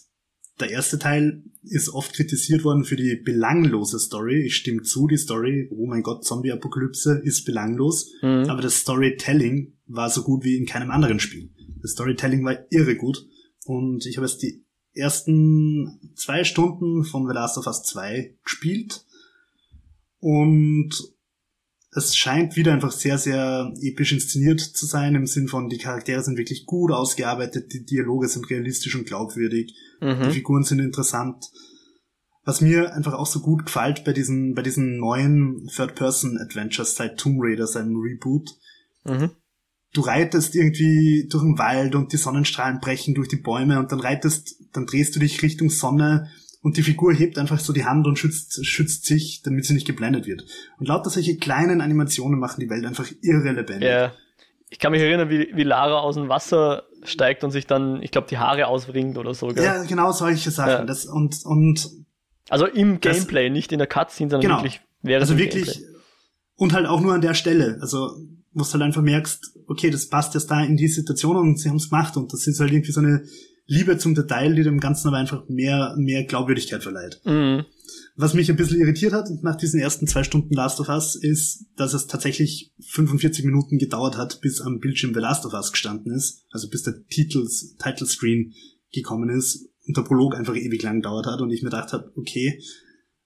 [0.61, 4.45] der erste Teil ist oft kritisiert worden für die belanglose Story.
[4.47, 8.13] Ich stimme zu, die Story, oh mein Gott, Zombie-Apokalypse ist belanglos.
[8.23, 8.49] Mhm.
[8.49, 11.51] Aber das Storytelling war so gut wie in keinem anderen Spiel.
[11.81, 13.27] Das Storytelling war irre gut.
[13.65, 14.65] Und ich habe jetzt die
[14.95, 19.05] ersten zwei Stunden von The Last of Us 2 gespielt
[20.19, 20.91] und
[21.95, 26.23] es scheint wieder einfach sehr, sehr episch inszeniert zu sein, im Sinn von, die Charaktere
[26.23, 30.23] sind wirklich gut ausgearbeitet, die Dialoge sind realistisch und glaubwürdig, mhm.
[30.23, 31.51] die Figuren sind interessant.
[32.45, 37.39] Was mir einfach auch so gut gefällt bei diesen, bei diesen neuen Third-Person-Adventures seit Tomb
[37.41, 38.51] Raider, seinem Reboot,
[39.05, 39.31] mhm
[39.93, 44.01] du reitest irgendwie durch den Wald und die Sonnenstrahlen brechen durch die Bäume und dann
[44.01, 46.31] reitest, dann drehst du dich Richtung Sonne
[46.63, 49.87] und die Figur hebt einfach so die Hand und schützt, schützt sich, damit sie nicht
[49.87, 50.47] geblendet wird.
[50.79, 53.89] Und lauter solche kleinen Animationen machen die Welt einfach irre lebendig.
[53.89, 54.13] Ja.
[54.71, 58.11] Ich kann mich erinnern, wie, wie Lara aus dem Wasser steigt und sich dann, ich
[58.11, 59.49] glaube, die Haare ausringt oder so.
[59.49, 59.65] Gell?
[59.65, 60.71] Ja, genau solche Sachen.
[60.71, 60.85] Ja.
[60.85, 61.91] Das, und, und
[62.49, 64.63] also im Gameplay, das, nicht in der Cutscene, sondern genau.
[64.63, 65.97] wirklich wäre Also wirklich, Gameplay.
[66.57, 67.79] und halt auch nur an der Stelle.
[67.83, 68.17] Also
[68.55, 71.69] wo du halt einfach merkst, okay, das passt jetzt da in die Situation und sie
[71.69, 73.25] haben es gemacht und das ist halt irgendwie so eine
[73.67, 77.21] Liebe zum Detail, die dem Ganzen aber einfach mehr, mehr Glaubwürdigkeit verleiht.
[77.25, 77.65] Mhm.
[78.17, 81.67] Was mich ein bisschen irritiert hat nach diesen ersten zwei Stunden Last of Us, ist,
[81.77, 86.13] dass es tatsächlich 45 Minuten gedauert hat, bis am Bildschirm The Last of Us gestanden
[86.13, 88.53] ist, also bis der Titels, Title Screen
[88.93, 92.13] gekommen ist und der Prolog einfach ewig lang gedauert hat und ich mir gedacht habe,
[92.17, 92.61] okay,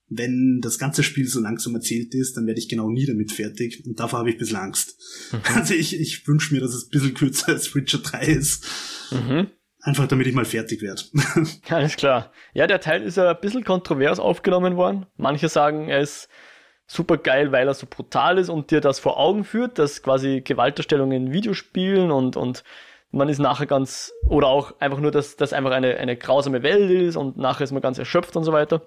[0.08, 3.84] wenn das ganze Spiel so langsam erzählt ist, dann werde ich genau nie damit fertig.
[3.86, 4.96] Und davor habe ich ein bisschen Angst.
[5.32, 5.40] Mhm.
[5.54, 8.64] Also ich, ich wünsche mir, dass es ein bisschen kürzer als Witcher 3 ist.
[9.10, 9.48] Mhm.
[9.80, 11.02] Einfach damit ich mal fertig werde.
[11.68, 12.32] Alles klar.
[12.54, 15.06] Ja, der Teil ist ja ein bisschen kontrovers aufgenommen worden.
[15.16, 16.28] Manche sagen, er ist
[16.86, 20.40] super geil, weil er so brutal ist und dir das vor Augen führt, dass quasi
[20.40, 22.62] Gewalterstellungen in Videospielen und, und
[23.10, 26.90] man ist nachher ganz, oder auch einfach nur, dass das einfach eine, eine grausame Welt
[26.90, 28.82] ist und nachher ist man ganz erschöpft und so weiter.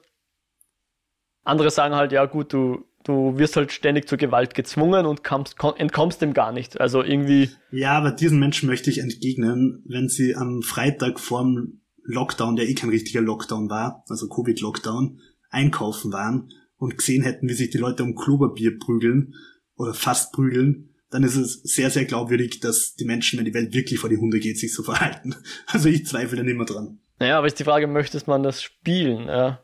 [1.44, 5.56] Andere sagen halt, ja gut, du, du wirst halt ständig zur Gewalt gezwungen und kommst,
[5.78, 6.80] entkommst dem gar nicht.
[6.80, 7.50] Also irgendwie.
[7.72, 12.74] Ja, aber diesen Menschen möchte ich entgegnen, wenn sie am Freitag vorm Lockdown, der eh
[12.74, 15.20] kein richtiger Lockdown war, also Covid-Lockdown,
[15.50, 19.36] einkaufen waren und gesehen hätten, wie sich die Leute um Kloberbier prügeln
[19.76, 23.74] oder fast prügeln, dann ist es sehr, sehr glaubwürdig, dass die Menschen, wenn die Welt
[23.74, 25.36] wirklich vor die Hunde geht, sich so verhalten.
[25.68, 27.00] Also ich zweifle da nicht mehr dran.
[27.20, 29.28] Naja, aber ist die Frage, möchtest man das spielen?
[29.28, 29.64] Ja.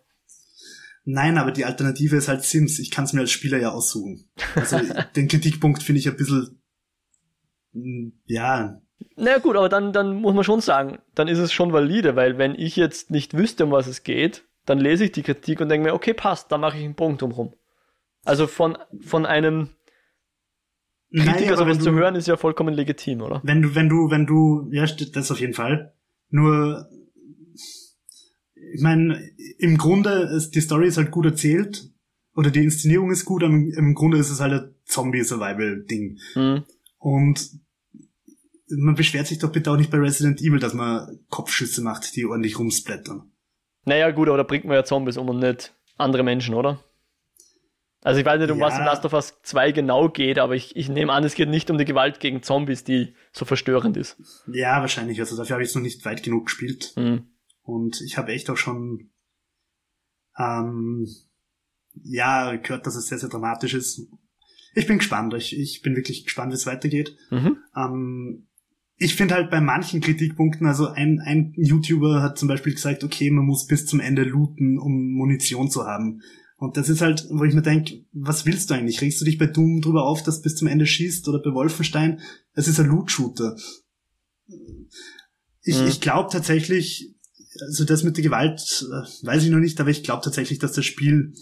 [1.06, 2.80] Nein, aber die Alternative ist halt Sims.
[2.80, 4.28] Ich kann es mir als Spieler ja aussuchen.
[4.56, 4.80] Also
[5.16, 6.62] den Kritikpunkt finde ich ein bisschen,
[7.74, 8.82] mm, ja.
[9.16, 12.38] Na gut, aber dann, dann muss man schon sagen, dann ist es schon valide, weil
[12.38, 15.70] wenn ich jetzt nicht wüsste, um was es geht, dann lese ich die Kritik und
[15.70, 17.54] denke mir, okay, passt, da mache ich einen Punkt drumherum.
[18.24, 19.70] Also von, von einem
[21.14, 23.42] Kritiker sowas zu hören, ist ja vollkommen legitim, oder?
[23.44, 25.94] Wenn du, wenn du, wenn du, ja, das auf jeden Fall.
[26.30, 26.90] Nur,
[28.76, 31.90] ich meine, im Grunde ist die Story ist halt gut erzählt
[32.36, 36.20] oder die Inszenierung ist gut, aber im, im Grunde ist es halt ein Zombie-Survival-Ding.
[36.34, 36.64] Hm.
[36.98, 37.50] Und
[38.70, 42.26] man beschwert sich doch bitte auch nicht bei Resident Evil, dass man Kopfschüsse macht, die
[42.26, 43.32] ordentlich rumsplattern.
[43.86, 46.84] Naja, gut, aber da bringt man ja Zombies um und nicht andere Menschen, oder?
[48.02, 48.80] Also ich weiß nicht, um was Ja.
[48.80, 51.72] in Last of Us 2 genau geht, aber ich, ich nehme an, es geht nicht
[51.72, 54.18] um die Gewalt gegen Zombies, die so verstörend ist.
[54.52, 55.20] Ja, wahrscheinlich.
[55.20, 56.92] Also dafür habe ich es noch nicht weit genug gespielt.
[56.96, 57.24] Hm.
[57.66, 59.10] Und ich habe echt auch schon,
[60.38, 61.08] ähm,
[62.04, 64.08] ja, gehört, dass es sehr, sehr dramatisch ist.
[64.76, 65.34] Ich bin gespannt.
[65.34, 67.18] Ich, ich bin wirklich gespannt, wie es weitergeht.
[67.32, 67.58] Mhm.
[67.76, 68.48] Ähm,
[68.98, 73.30] ich finde halt bei manchen Kritikpunkten, also ein, ein YouTuber hat zum Beispiel gesagt, okay,
[73.32, 76.22] man muss bis zum Ende looten, um Munition zu haben.
[76.58, 79.02] Und das ist halt, wo ich mir denke, was willst du eigentlich?
[79.02, 82.22] Regst du dich bei Doom drüber auf, dass bis zum Ende schießt oder bei Wolfenstein?
[82.54, 83.58] Es ist ein Loot-Shooter.
[85.62, 85.88] Ich, Mhm.
[85.88, 87.15] ich glaube tatsächlich,
[87.62, 90.74] also das mit der Gewalt, äh, weiß ich noch nicht, aber ich glaube tatsächlich, dass
[90.74, 91.34] das Spiel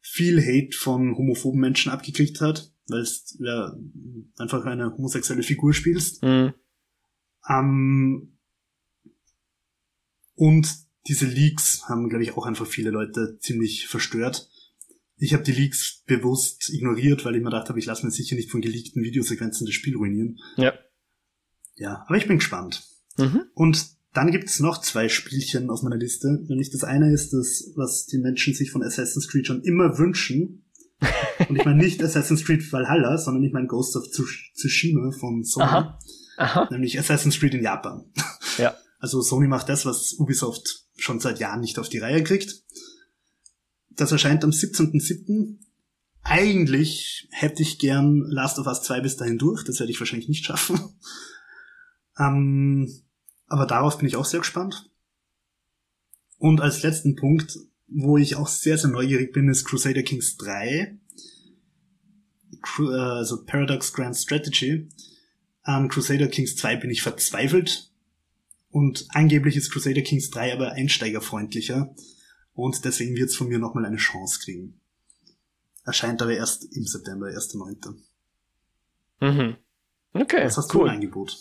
[0.00, 3.74] viel Hate von homophoben Menschen abgekriegt hat, weil es ja
[4.38, 6.22] einfach eine homosexuelle Figur spielst.
[6.22, 6.52] Hm.
[7.48, 8.38] Ähm,
[10.34, 10.68] und
[11.06, 14.50] diese Leaks haben, glaube ich, auch einfach viele Leute ziemlich verstört.
[15.16, 18.36] Ich habe die Leaks bewusst ignoriert, weil ich mir gedacht habe, ich lasse mir sicher
[18.36, 20.38] nicht von geleakten Videosequenzen das Spiel ruinieren.
[20.56, 20.72] Ja.
[21.76, 22.84] Ja, aber ich bin gespannt.
[23.16, 23.44] Mhm.
[23.54, 26.28] Und dann gibt's noch zwei Spielchen auf meiner Liste.
[26.48, 30.64] Nämlich das eine ist das, was die Menschen sich von Assassin's Creed schon immer wünschen.
[31.48, 35.42] Und ich meine nicht Assassin's Creed Valhalla, sondern ich meine Ghost of Tsush- Tsushima von
[35.44, 35.66] Sony.
[35.66, 35.98] Aha.
[36.36, 36.68] Aha.
[36.70, 38.04] Nämlich Assassin's Creed in Japan.
[38.56, 38.74] Ja.
[39.00, 42.62] Also Sony macht das, was Ubisoft schon seit Jahren nicht auf die Reihe kriegt.
[43.90, 45.58] Das erscheint am 17.07.
[46.22, 49.62] Eigentlich hätte ich gern Last of Us 2 bis dahin durch.
[49.62, 50.78] Das werde ich wahrscheinlich nicht schaffen.
[52.18, 52.88] Ähm,
[53.46, 54.90] aber darauf bin ich auch sehr gespannt.
[56.38, 60.98] Und als letzten Punkt, wo ich auch sehr, sehr neugierig bin, ist Crusader Kings 3.
[62.62, 64.88] Cru äh, also Paradox Grand Strategy.
[65.62, 67.90] An Crusader Kings 2 bin ich verzweifelt.
[68.70, 71.94] Und angeblich ist Crusader Kings 3 aber einsteigerfreundlicher.
[72.54, 74.80] Und deswegen wird es von mir nochmal eine Chance kriegen.
[75.84, 77.94] Erscheint aber erst im September, 1.9.
[79.20, 79.56] Mhm.
[80.12, 80.88] Okay, Was hast du cool.
[80.88, 81.36] im Angebot?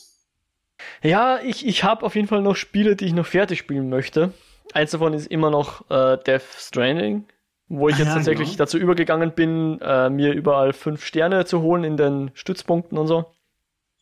[1.01, 4.33] Ja, ich, ich habe auf jeden Fall noch Spiele, die ich noch fertig spielen möchte.
[4.73, 7.25] Eins davon ist immer noch äh, Death Stranding,
[7.67, 8.57] wo ich Ah, jetzt ja, tatsächlich genau.
[8.57, 13.25] dazu übergegangen bin, äh, mir überall fünf Sterne zu holen in den Stützpunkten und so.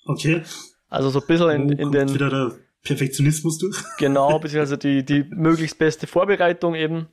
[0.05, 0.43] Okay.
[0.89, 2.51] Also so ein bisschen in, in kommt den, wieder der
[2.83, 3.77] Perfektionismus durch.
[3.97, 7.07] genau, beziehungsweise die, die möglichst beste Vorbereitung eben.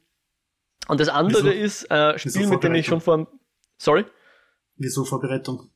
[0.88, 1.64] Und das andere Wieso?
[1.64, 3.26] ist äh, Spiel, mit dem ich schon vor,
[3.76, 4.04] sorry,
[4.78, 5.70] Wieso Vorbereitung?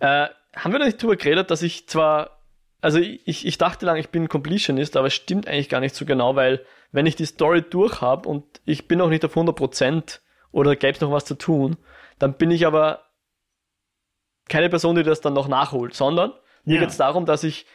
[0.00, 2.37] Äh, haben wir da nicht drüber geredet, dass ich zwar,
[2.80, 6.04] also ich, ich dachte lang, ich bin Completionist, aber es stimmt eigentlich gar nicht so
[6.04, 10.20] genau, weil wenn ich die Story durch habe und ich bin noch nicht auf 100%
[10.52, 11.76] oder gäbe es noch was zu tun,
[12.18, 13.02] dann bin ich aber
[14.48, 16.32] keine Person, die das dann noch nachholt, sondern
[16.64, 16.80] mir Ja.
[16.82, 17.66] geht es darum, dass ich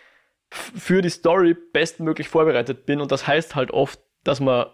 [0.49, 4.68] für die Story bestmöglich vorbereitet bin und das heißt halt oft, dass man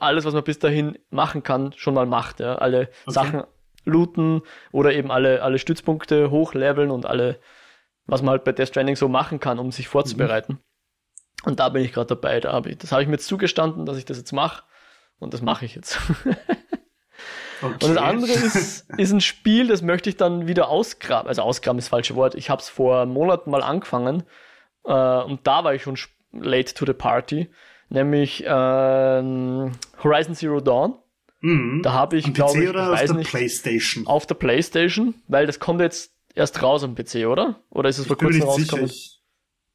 [0.00, 2.40] alles, was man bis dahin machen kann, schon mal macht.
[2.40, 2.56] Ja?
[2.56, 3.12] Alle Okay.
[3.12, 3.44] Sachen
[3.84, 4.42] looten
[4.72, 7.38] oder eben alle, alle Stützpunkte hochleveln und alle,
[8.06, 10.58] was man halt bei Death Stranding so machen kann, um sich vorzubereiten.
[11.44, 12.40] Und da bin ich gerade dabei.
[12.40, 14.62] Da hab ich, das habe ich mir jetzt zugestanden, dass ich das jetzt mache.
[15.18, 15.98] Und das mache ich jetzt.
[16.20, 16.36] Okay.
[17.62, 21.28] Und das andere ist, ist ein Spiel, das möchte ich dann wieder ausgraben.
[21.28, 22.34] Also ausgraben ist das falsche Wort.
[22.34, 24.24] Ich habe es vor Monaten mal angefangen
[24.84, 24.92] äh,
[25.22, 25.96] und da war ich schon
[26.32, 27.50] late to the party.
[27.88, 29.72] Nämlich ähm,
[30.02, 30.96] Horizon Zero Dawn.
[31.40, 31.82] Mhm.
[31.82, 34.06] Da habe ich, glaube ich, ich auf weiß nicht, Playstation?
[34.06, 37.60] auf der Playstation, weil das kommt jetzt erst raus am PC, oder?
[37.70, 38.90] Oder ist es vor kurzem rausgekommen?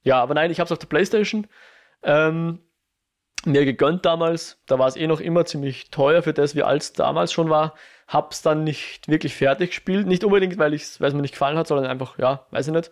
[0.04, 1.48] Ja, aber nein, ich habe es auf der Playstation
[2.04, 2.60] ähm,
[3.46, 4.62] mir gegönnt damals.
[4.66, 7.50] Da war es eh noch immer ziemlich teuer für das, wie alt es damals schon
[7.50, 7.76] war.
[8.08, 10.08] Hab's dann nicht wirklich fertig gespielt.
[10.08, 12.92] Nicht unbedingt, weil es mir nicht gefallen hat, sondern einfach, ja, weiß ich nicht.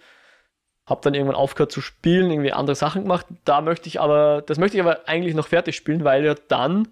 [0.86, 3.26] Hab dann irgendwann aufgehört zu spielen, irgendwie andere Sachen gemacht.
[3.43, 6.89] Da möchte ich aber, das möchte ich aber eigentlich noch fertig spielen, weil ja dann,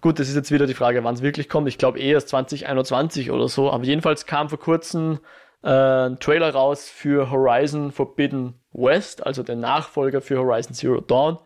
[0.00, 1.68] gut, das ist jetzt wieder die Frage, wann es wirklich kommt.
[1.68, 3.70] Ich glaube eher erst 2021 oder so.
[3.70, 5.20] Aber jedenfalls kam vor kurzem
[5.62, 5.68] äh,
[6.08, 11.38] ein Trailer raus für Horizon Forbidden West, also der Nachfolger für Horizon Zero Dawn,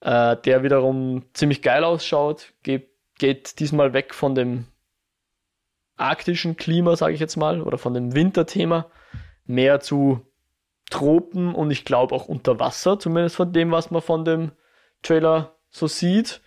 [0.00, 4.66] äh, der wiederum ziemlich geil ausschaut, geht, geht diesmal weg von dem
[5.96, 8.86] arktischen Klima, sage ich jetzt mal, oder von dem Winterthema,
[9.44, 10.20] mehr zu
[10.90, 14.52] Tropen und ich glaube auch unter Wasser, zumindest von dem, was man von dem
[15.02, 16.40] Trailer so sieht.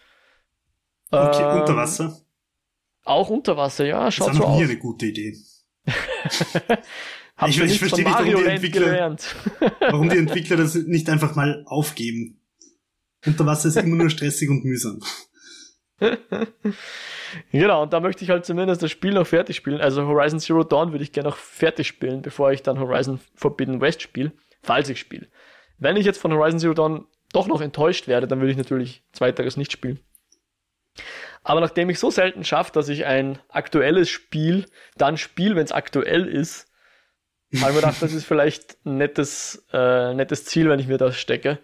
[1.12, 2.18] okay, Ähm, unter Wasser.
[3.06, 4.70] Auch unter Wasser, ja, Das schaut ist so auch noch nie aus.
[4.70, 5.38] eine gute Idee.
[7.48, 9.18] Ich, ich verstehe nicht, warum die, Entwickler,
[9.80, 12.40] warum die Entwickler das nicht einfach mal aufgeben.
[13.26, 15.02] Unter Wasser ist immer nur stressig und mühsam.
[17.52, 19.82] genau, und da möchte ich halt zumindest das Spiel noch fertig spielen.
[19.82, 23.82] Also Horizon Zero Dawn würde ich gerne noch fertig spielen, bevor ich dann Horizon Forbidden
[23.82, 24.32] West spiele,
[24.62, 25.28] falls ich spiele.
[25.80, 29.04] Wenn ich jetzt von Horizon Zero Dawn doch noch enttäuscht werde, dann würde ich natürlich
[29.12, 30.00] zweiteres nicht spielen.
[31.44, 34.66] Aber nachdem ich so selten schaffe, dass ich ein aktuelles Spiel
[34.98, 36.72] dann spiele, wenn es aktuell ist,
[37.62, 40.98] habe ich mir gedacht, das ist vielleicht ein nettes, äh, nettes Ziel, wenn ich mir
[40.98, 41.60] das stecke.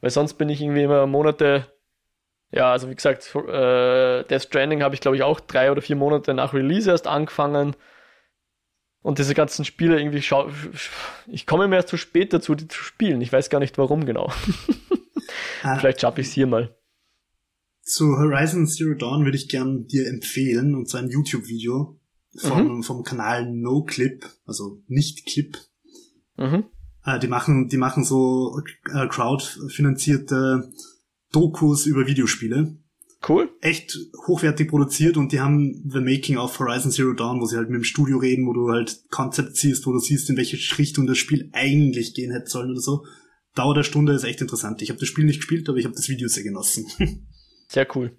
[0.00, 1.66] Weil sonst bin ich irgendwie immer Monate,
[2.50, 5.96] ja, also wie gesagt, äh, Death Stranding habe ich glaube ich auch drei oder vier
[5.96, 7.74] Monate nach Release erst angefangen.
[9.00, 10.48] Und diese ganzen Spiele irgendwie schau
[11.26, 13.20] ich komme mir erst zu spät dazu, die zu spielen.
[13.20, 14.30] Ich weiß gar nicht warum genau.
[15.62, 15.76] ah.
[15.76, 16.72] Vielleicht schaffe ich es hier mal.
[17.82, 21.98] Zu Horizon Zero Dawn würde ich gern dir empfehlen, und zwar ein YouTube-Video
[22.36, 22.82] vom, mhm.
[22.82, 25.58] vom Kanal No Clip, also nicht Clip.
[26.36, 26.64] Mhm.
[27.04, 28.60] Äh, die machen, die machen so
[28.92, 30.70] äh, crowdfinanzierte
[31.32, 32.76] Dokus über Videospiele.
[33.28, 33.50] Cool.
[33.60, 37.70] Echt hochwertig produziert und die haben The Making of Horizon Zero Dawn, wo sie halt
[37.70, 41.06] mit dem Studio reden, wo du halt Konzept siehst, wo du siehst, in welche Richtung
[41.06, 43.04] das Spiel eigentlich gehen hätte sollen oder so.
[43.54, 44.82] Dauer der Stunde ist echt interessant.
[44.82, 46.86] Ich habe das Spiel nicht gespielt, aber ich habe das Video sehr genossen.
[47.72, 48.16] Sehr cool.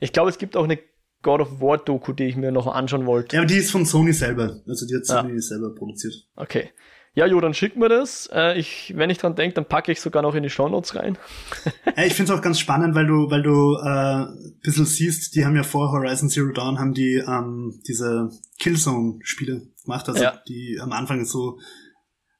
[0.00, 0.78] Ich glaube, es gibt auch eine
[1.22, 3.36] God of War Doku, die ich mir noch anschauen wollte.
[3.36, 4.60] Ja, aber die ist von Sony selber.
[4.66, 5.40] Also die hat Sony ja.
[5.40, 6.14] selber produziert.
[6.36, 6.70] Okay.
[7.16, 8.28] Ja, Jo, dann schick mir das.
[8.32, 10.96] Äh, ich, wenn ich dran denke, dann packe ich sogar noch in die Show Notes
[10.96, 11.16] rein.
[11.96, 15.34] ja, ich finde es auch ganz spannend, weil du, weil du äh, ein bisschen siehst,
[15.36, 20.42] die haben ja vor Horizon Zero Dawn haben die ähm, diese Killzone-Spiele gemacht, also ja.
[20.48, 21.60] die am Anfang so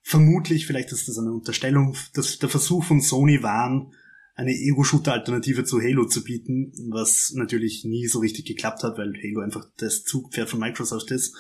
[0.03, 3.93] vermutlich, vielleicht ist das eine Unterstellung, dass der Versuch von Sony waren,
[4.35, 9.41] eine Ego-Shooter-Alternative zu Halo zu bieten, was natürlich nie so richtig geklappt hat, weil Halo
[9.41, 11.37] einfach das Zugpferd von Microsoft ist.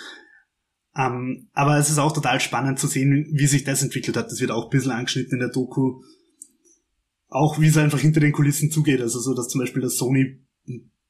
[0.97, 4.31] Ähm, aber es ist auch total spannend zu sehen, wie sich das entwickelt hat.
[4.31, 6.03] Das wird auch ein bisschen angeschnitten in der Doku.
[7.29, 9.01] Auch wie es einfach hinter den Kulissen zugeht.
[9.01, 10.41] Also so, dass zum Beispiel der Sony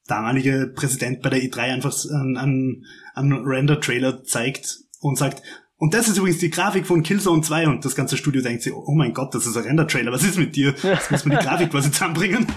[0.07, 5.43] damalige Präsident bei der E3 einfach einen, einen Render-Trailer zeigt und sagt,
[5.77, 8.73] und das ist übrigens die Grafik von Killzone 2 und das ganze Studio denkt sich,
[8.73, 10.73] oh mein Gott, das ist ein Render-Trailer, was ist mit dir?
[10.83, 12.47] Jetzt muss man die Grafik quasi zusammenbringen.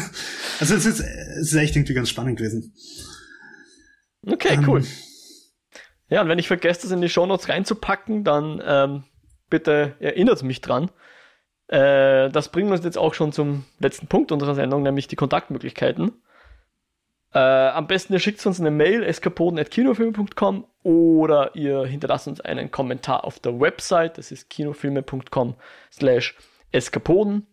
[0.60, 2.74] also es ist, es ist echt irgendwie ganz spannend gewesen.
[4.26, 4.84] Okay, ähm, cool.
[6.08, 9.04] Ja, und wenn ich vergesse, das in die Shownotes reinzupacken, dann ähm,
[9.48, 10.90] bitte erinnert mich dran.
[11.68, 16.12] Äh, das bringt uns jetzt auch schon zum letzten Punkt unserer Sendung, nämlich die Kontaktmöglichkeiten.
[17.32, 23.24] Äh, am besten ihr schickt uns eine Mail, eskapoden.kinofilme.com oder ihr hinterlasst uns einen Kommentar
[23.24, 25.54] auf der Website, das ist kinofilme.com
[25.92, 26.36] slash
[26.72, 27.46] eskapoden.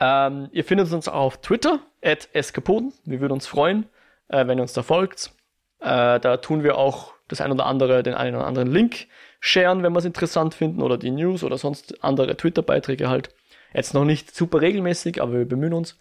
[0.00, 2.92] Ähm, ihr findet uns auch auf Twitter, at eskapoden.
[3.04, 3.86] Wir würden uns freuen,
[4.28, 5.32] äh, wenn ihr uns da folgt.
[5.80, 9.06] Äh, da tun wir auch das ein oder andere, den einen oder anderen Link
[9.40, 13.34] sharen, wenn wir es interessant finden, oder die News oder sonst andere Twitter-Beiträge halt.
[13.72, 15.98] Jetzt noch nicht super regelmäßig, aber wir bemühen uns.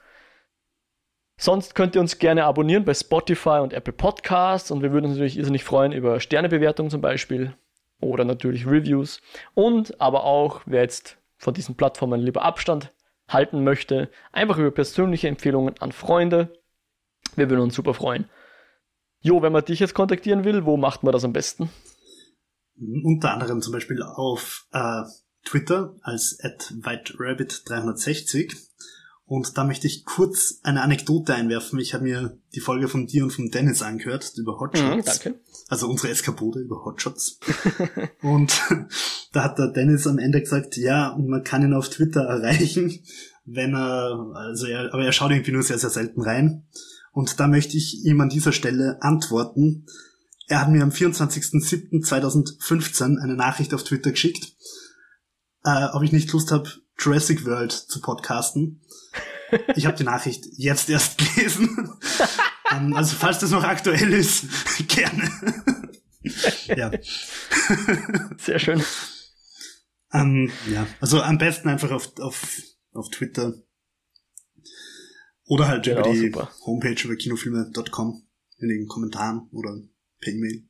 [1.44, 5.16] Sonst könnt ihr uns gerne abonnieren bei Spotify und Apple Podcasts und wir würden uns
[5.16, 7.54] natürlich irrsinnig freuen über Sternebewertungen zum Beispiel
[8.00, 9.20] oder natürlich Reviews.
[9.54, 12.94] Und aber auch, wer jetzt von diesen Plattformen lieber Abstand
[13.28, 16.58] halten möchte, einfach über persönliche Empfehlungen an Freunde.
[17.36, 18.30] Wir würden uns super freuen.
[19.20, 21.70] Jo, wenn man dich jetzt kontaktieren will, wo macht man das am besten?
[22.78, 25.02] Unter anderem zum Beispiel auf äh,
[25.44, 28.56] Twitter als at whiterabbit360
[29.34, 31.80] und da möchte ich kurz eine Anekdote einwerfen.
[31.80, 34.96] Ich habe mir die Folge von dir und von Dennis angehört über Hotshots.
[34.96, 35.40] Mhm, danke.
[35.70, 37.40] Also unsere Eskapode über Hotshots.
[38.22, 38.62] und
[39.32, 43.00] da hat der Dennis am Ende gesagt, ja, man kann ihn auf Twitter erreichen,
[43.44, 46.68] wenn er, also er, aber er schaut irgendwie nur sehr, sehr selten rein.
[47.12, 49.88] Und da möchte ich ihm an dieser Stelle antworten.
[50.46, 54.54] Er hat mir am 24.07.2015 eine Nachricht auf Twitter geschickt,
[55.64, 56.70] äh, ob ich nicht Lust habe,
[57.00, 58.82] Jurassic World zu podcasten.
[59.76, 61.89] Ich habe die Nachricht jetzt erst gelesen.
[62.72, 64.45] um, also falls das noch aktuell ist,
[64.88, 65.30] gerne.
[66.68, 66.91] ja.
[68.38, 68.84] Sehr schön.
[70.12, 72.62] Um, ja, also am besten einfach auf, auf,
[72.93, 73.54] auf Twitter.
[75.45, 76.51] Oder halt genau, über die super.
[76.66, 78.24] Homepage über kinofilme.com
[78.60, 79.76] in den Kommentaren oder
[80.20, 80.64] per E-Mail.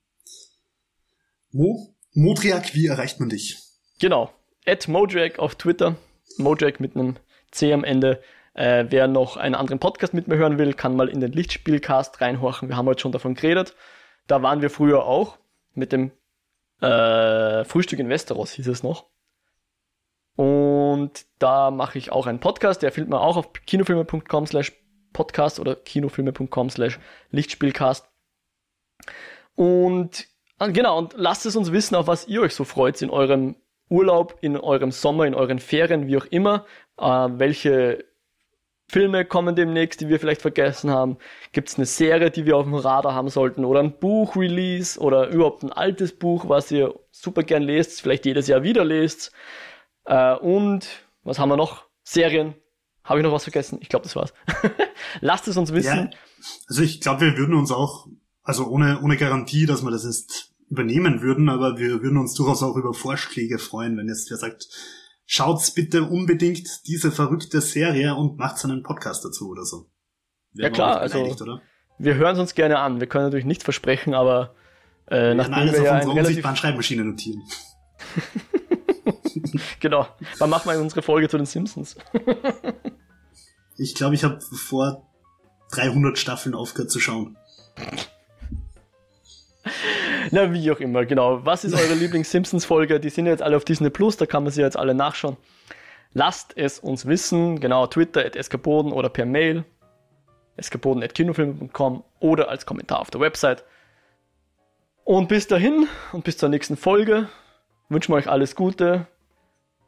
[1.52, 1.96] Mo?
[2.14, 3.58] Modriak, wie erreicht man dich?
[4.00, 4.34] Genau.
[4.66, 5.98] At Modriak auf Twitter.
[6.38, 7.18] Modriak mit einem
[7.52, 8.22] C am Ende.
[8.54, 12.22] Äh, wer noch einen anderen Podcast mit mir hören will, kann mal in den Lichtspielcast
[12.22, 12.70] reinhorchen.
[12.70, 13.76] Wir haben heute schon davon geredet.
[14.28, 15.38] Da waren wir früher auch
[15.74, 16.12] mit dem
[16.82, 19.08] äh, Frühstück in Westeros, hieß es noch.
[20.36, 24.72] Und da mache ich auch einen Podcast, der findet man auch auf kinofilme.com slash
[25.14, 27.00] podcast oder kinofilme.com slash
[27.30, 28.10] Lichtspielcast.
[29.56, 30.28] Und
[30.64, 33.58] Ah, genau, und lasst es uns wissen, auf was ihr euch so freut in eurem
[33.90, 36.66] Urlaub, in eurem Sommer, in euren Ferien, wie auch immer.
[36.98, 38.06] Äh, welche
[38.94, 41.18] Filme kommen demnächst, die wir vielleicht vergessen haben?
[41.52, 43.66] Gibt es eine Serie, die wir auf dem Radar haben sollten?
[43.66, 48.46] Oder ein Buch-Release oder überhaupt ein altes Buch, was ihr super gern lest, vielleicht jedes
[48.48, 49.32] Jahr wieder lest?
[50.06, 50.88] Äh, und
[51.24, 51.86] was haben wir noch?
[52.04, 52.54] Serien.
[53.04, 53.80] Habe ich noch was vergessen?
[53.82, 54.32] Ich glaube, das war's.
[55.22, 56.12] Lasst es uns wissen.
[56.12, 56.18] Ja,
[56.70, 58.08] also ich glaube, wir würden uns auch,
[58.44, 62.62] also ohne, ohne Garantie, dass wir das jetzt übernehmen würden, aber wir würden uns durchaus
[62.62, 64.70] auch über Vorschläge freuen, wenn jetzt wer sagt,
[65.26, 69.90] schaut's bitte unbedingt diese verrückte Serie und macht einen Podcast dazu oder so.
[70.54, 71.62] Wären ja klar, also oder?
[71.98, 73.00] wir hören es uns gerne an.
[73.00, 74.56] Wir können natürlich nichts versprechen, aber
[75.08, 77.42] äh, wir nachdem alles wir auf ja unserer unsichtbaren Schreibmaschine notieren.
[79.80, 80.08] genau.
[80.38, 81.96] Wann machen wir unsere Folge zu den Simpsons?
[83.78, 85.08] ich glaube, ich habe vor
[85.72, 87.38] 300 Staffeln aufgehört zu schauen.
[90.32, 91.46] Na, wie auch immer, genau.
[91.46, 93.00] Was ist eure Lieblings-Simpsons-Folge?
[93.00, 95.38] Die sind jetzt alle auf Disney Plus, da kann man sie jetzt alle nachschauen.
[96.14, 99.66] Lasst es uns wissen, genau, Twitter at eskapoden oder per Mail
[100.56, 103.64] eskapoden at kinofilme.com oder als Kommentar auf der Website.
[105.04, 107.28] Und bis dahin und bis zur nächsten Folge
[107.90, 109.08] wünschen wir euch alles Gute.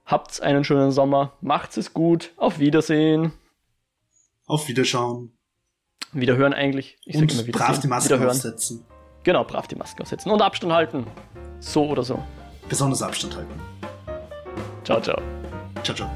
[0.06, 3.32] Habt einen schönen Sommer, macht's es gut, auf Wiedersehen.
[4.46, 5.32] Auf Wiederschauen.
[6.12, 6.98] Wiederhören eigentlich.
[7.06, 8.86] Ich und immer brav die Maske aufsetzen.
[9.26, 11.06] Genau, brav die Maske aufsetzen und Abstand halten.
[11.60, 12.24] So oder so.
[12.70, 13.60] Besonders Abstand halten.
[14.84, 15.20] Ciao, ciao.
[15.84, 16.10] Ciao, ciao.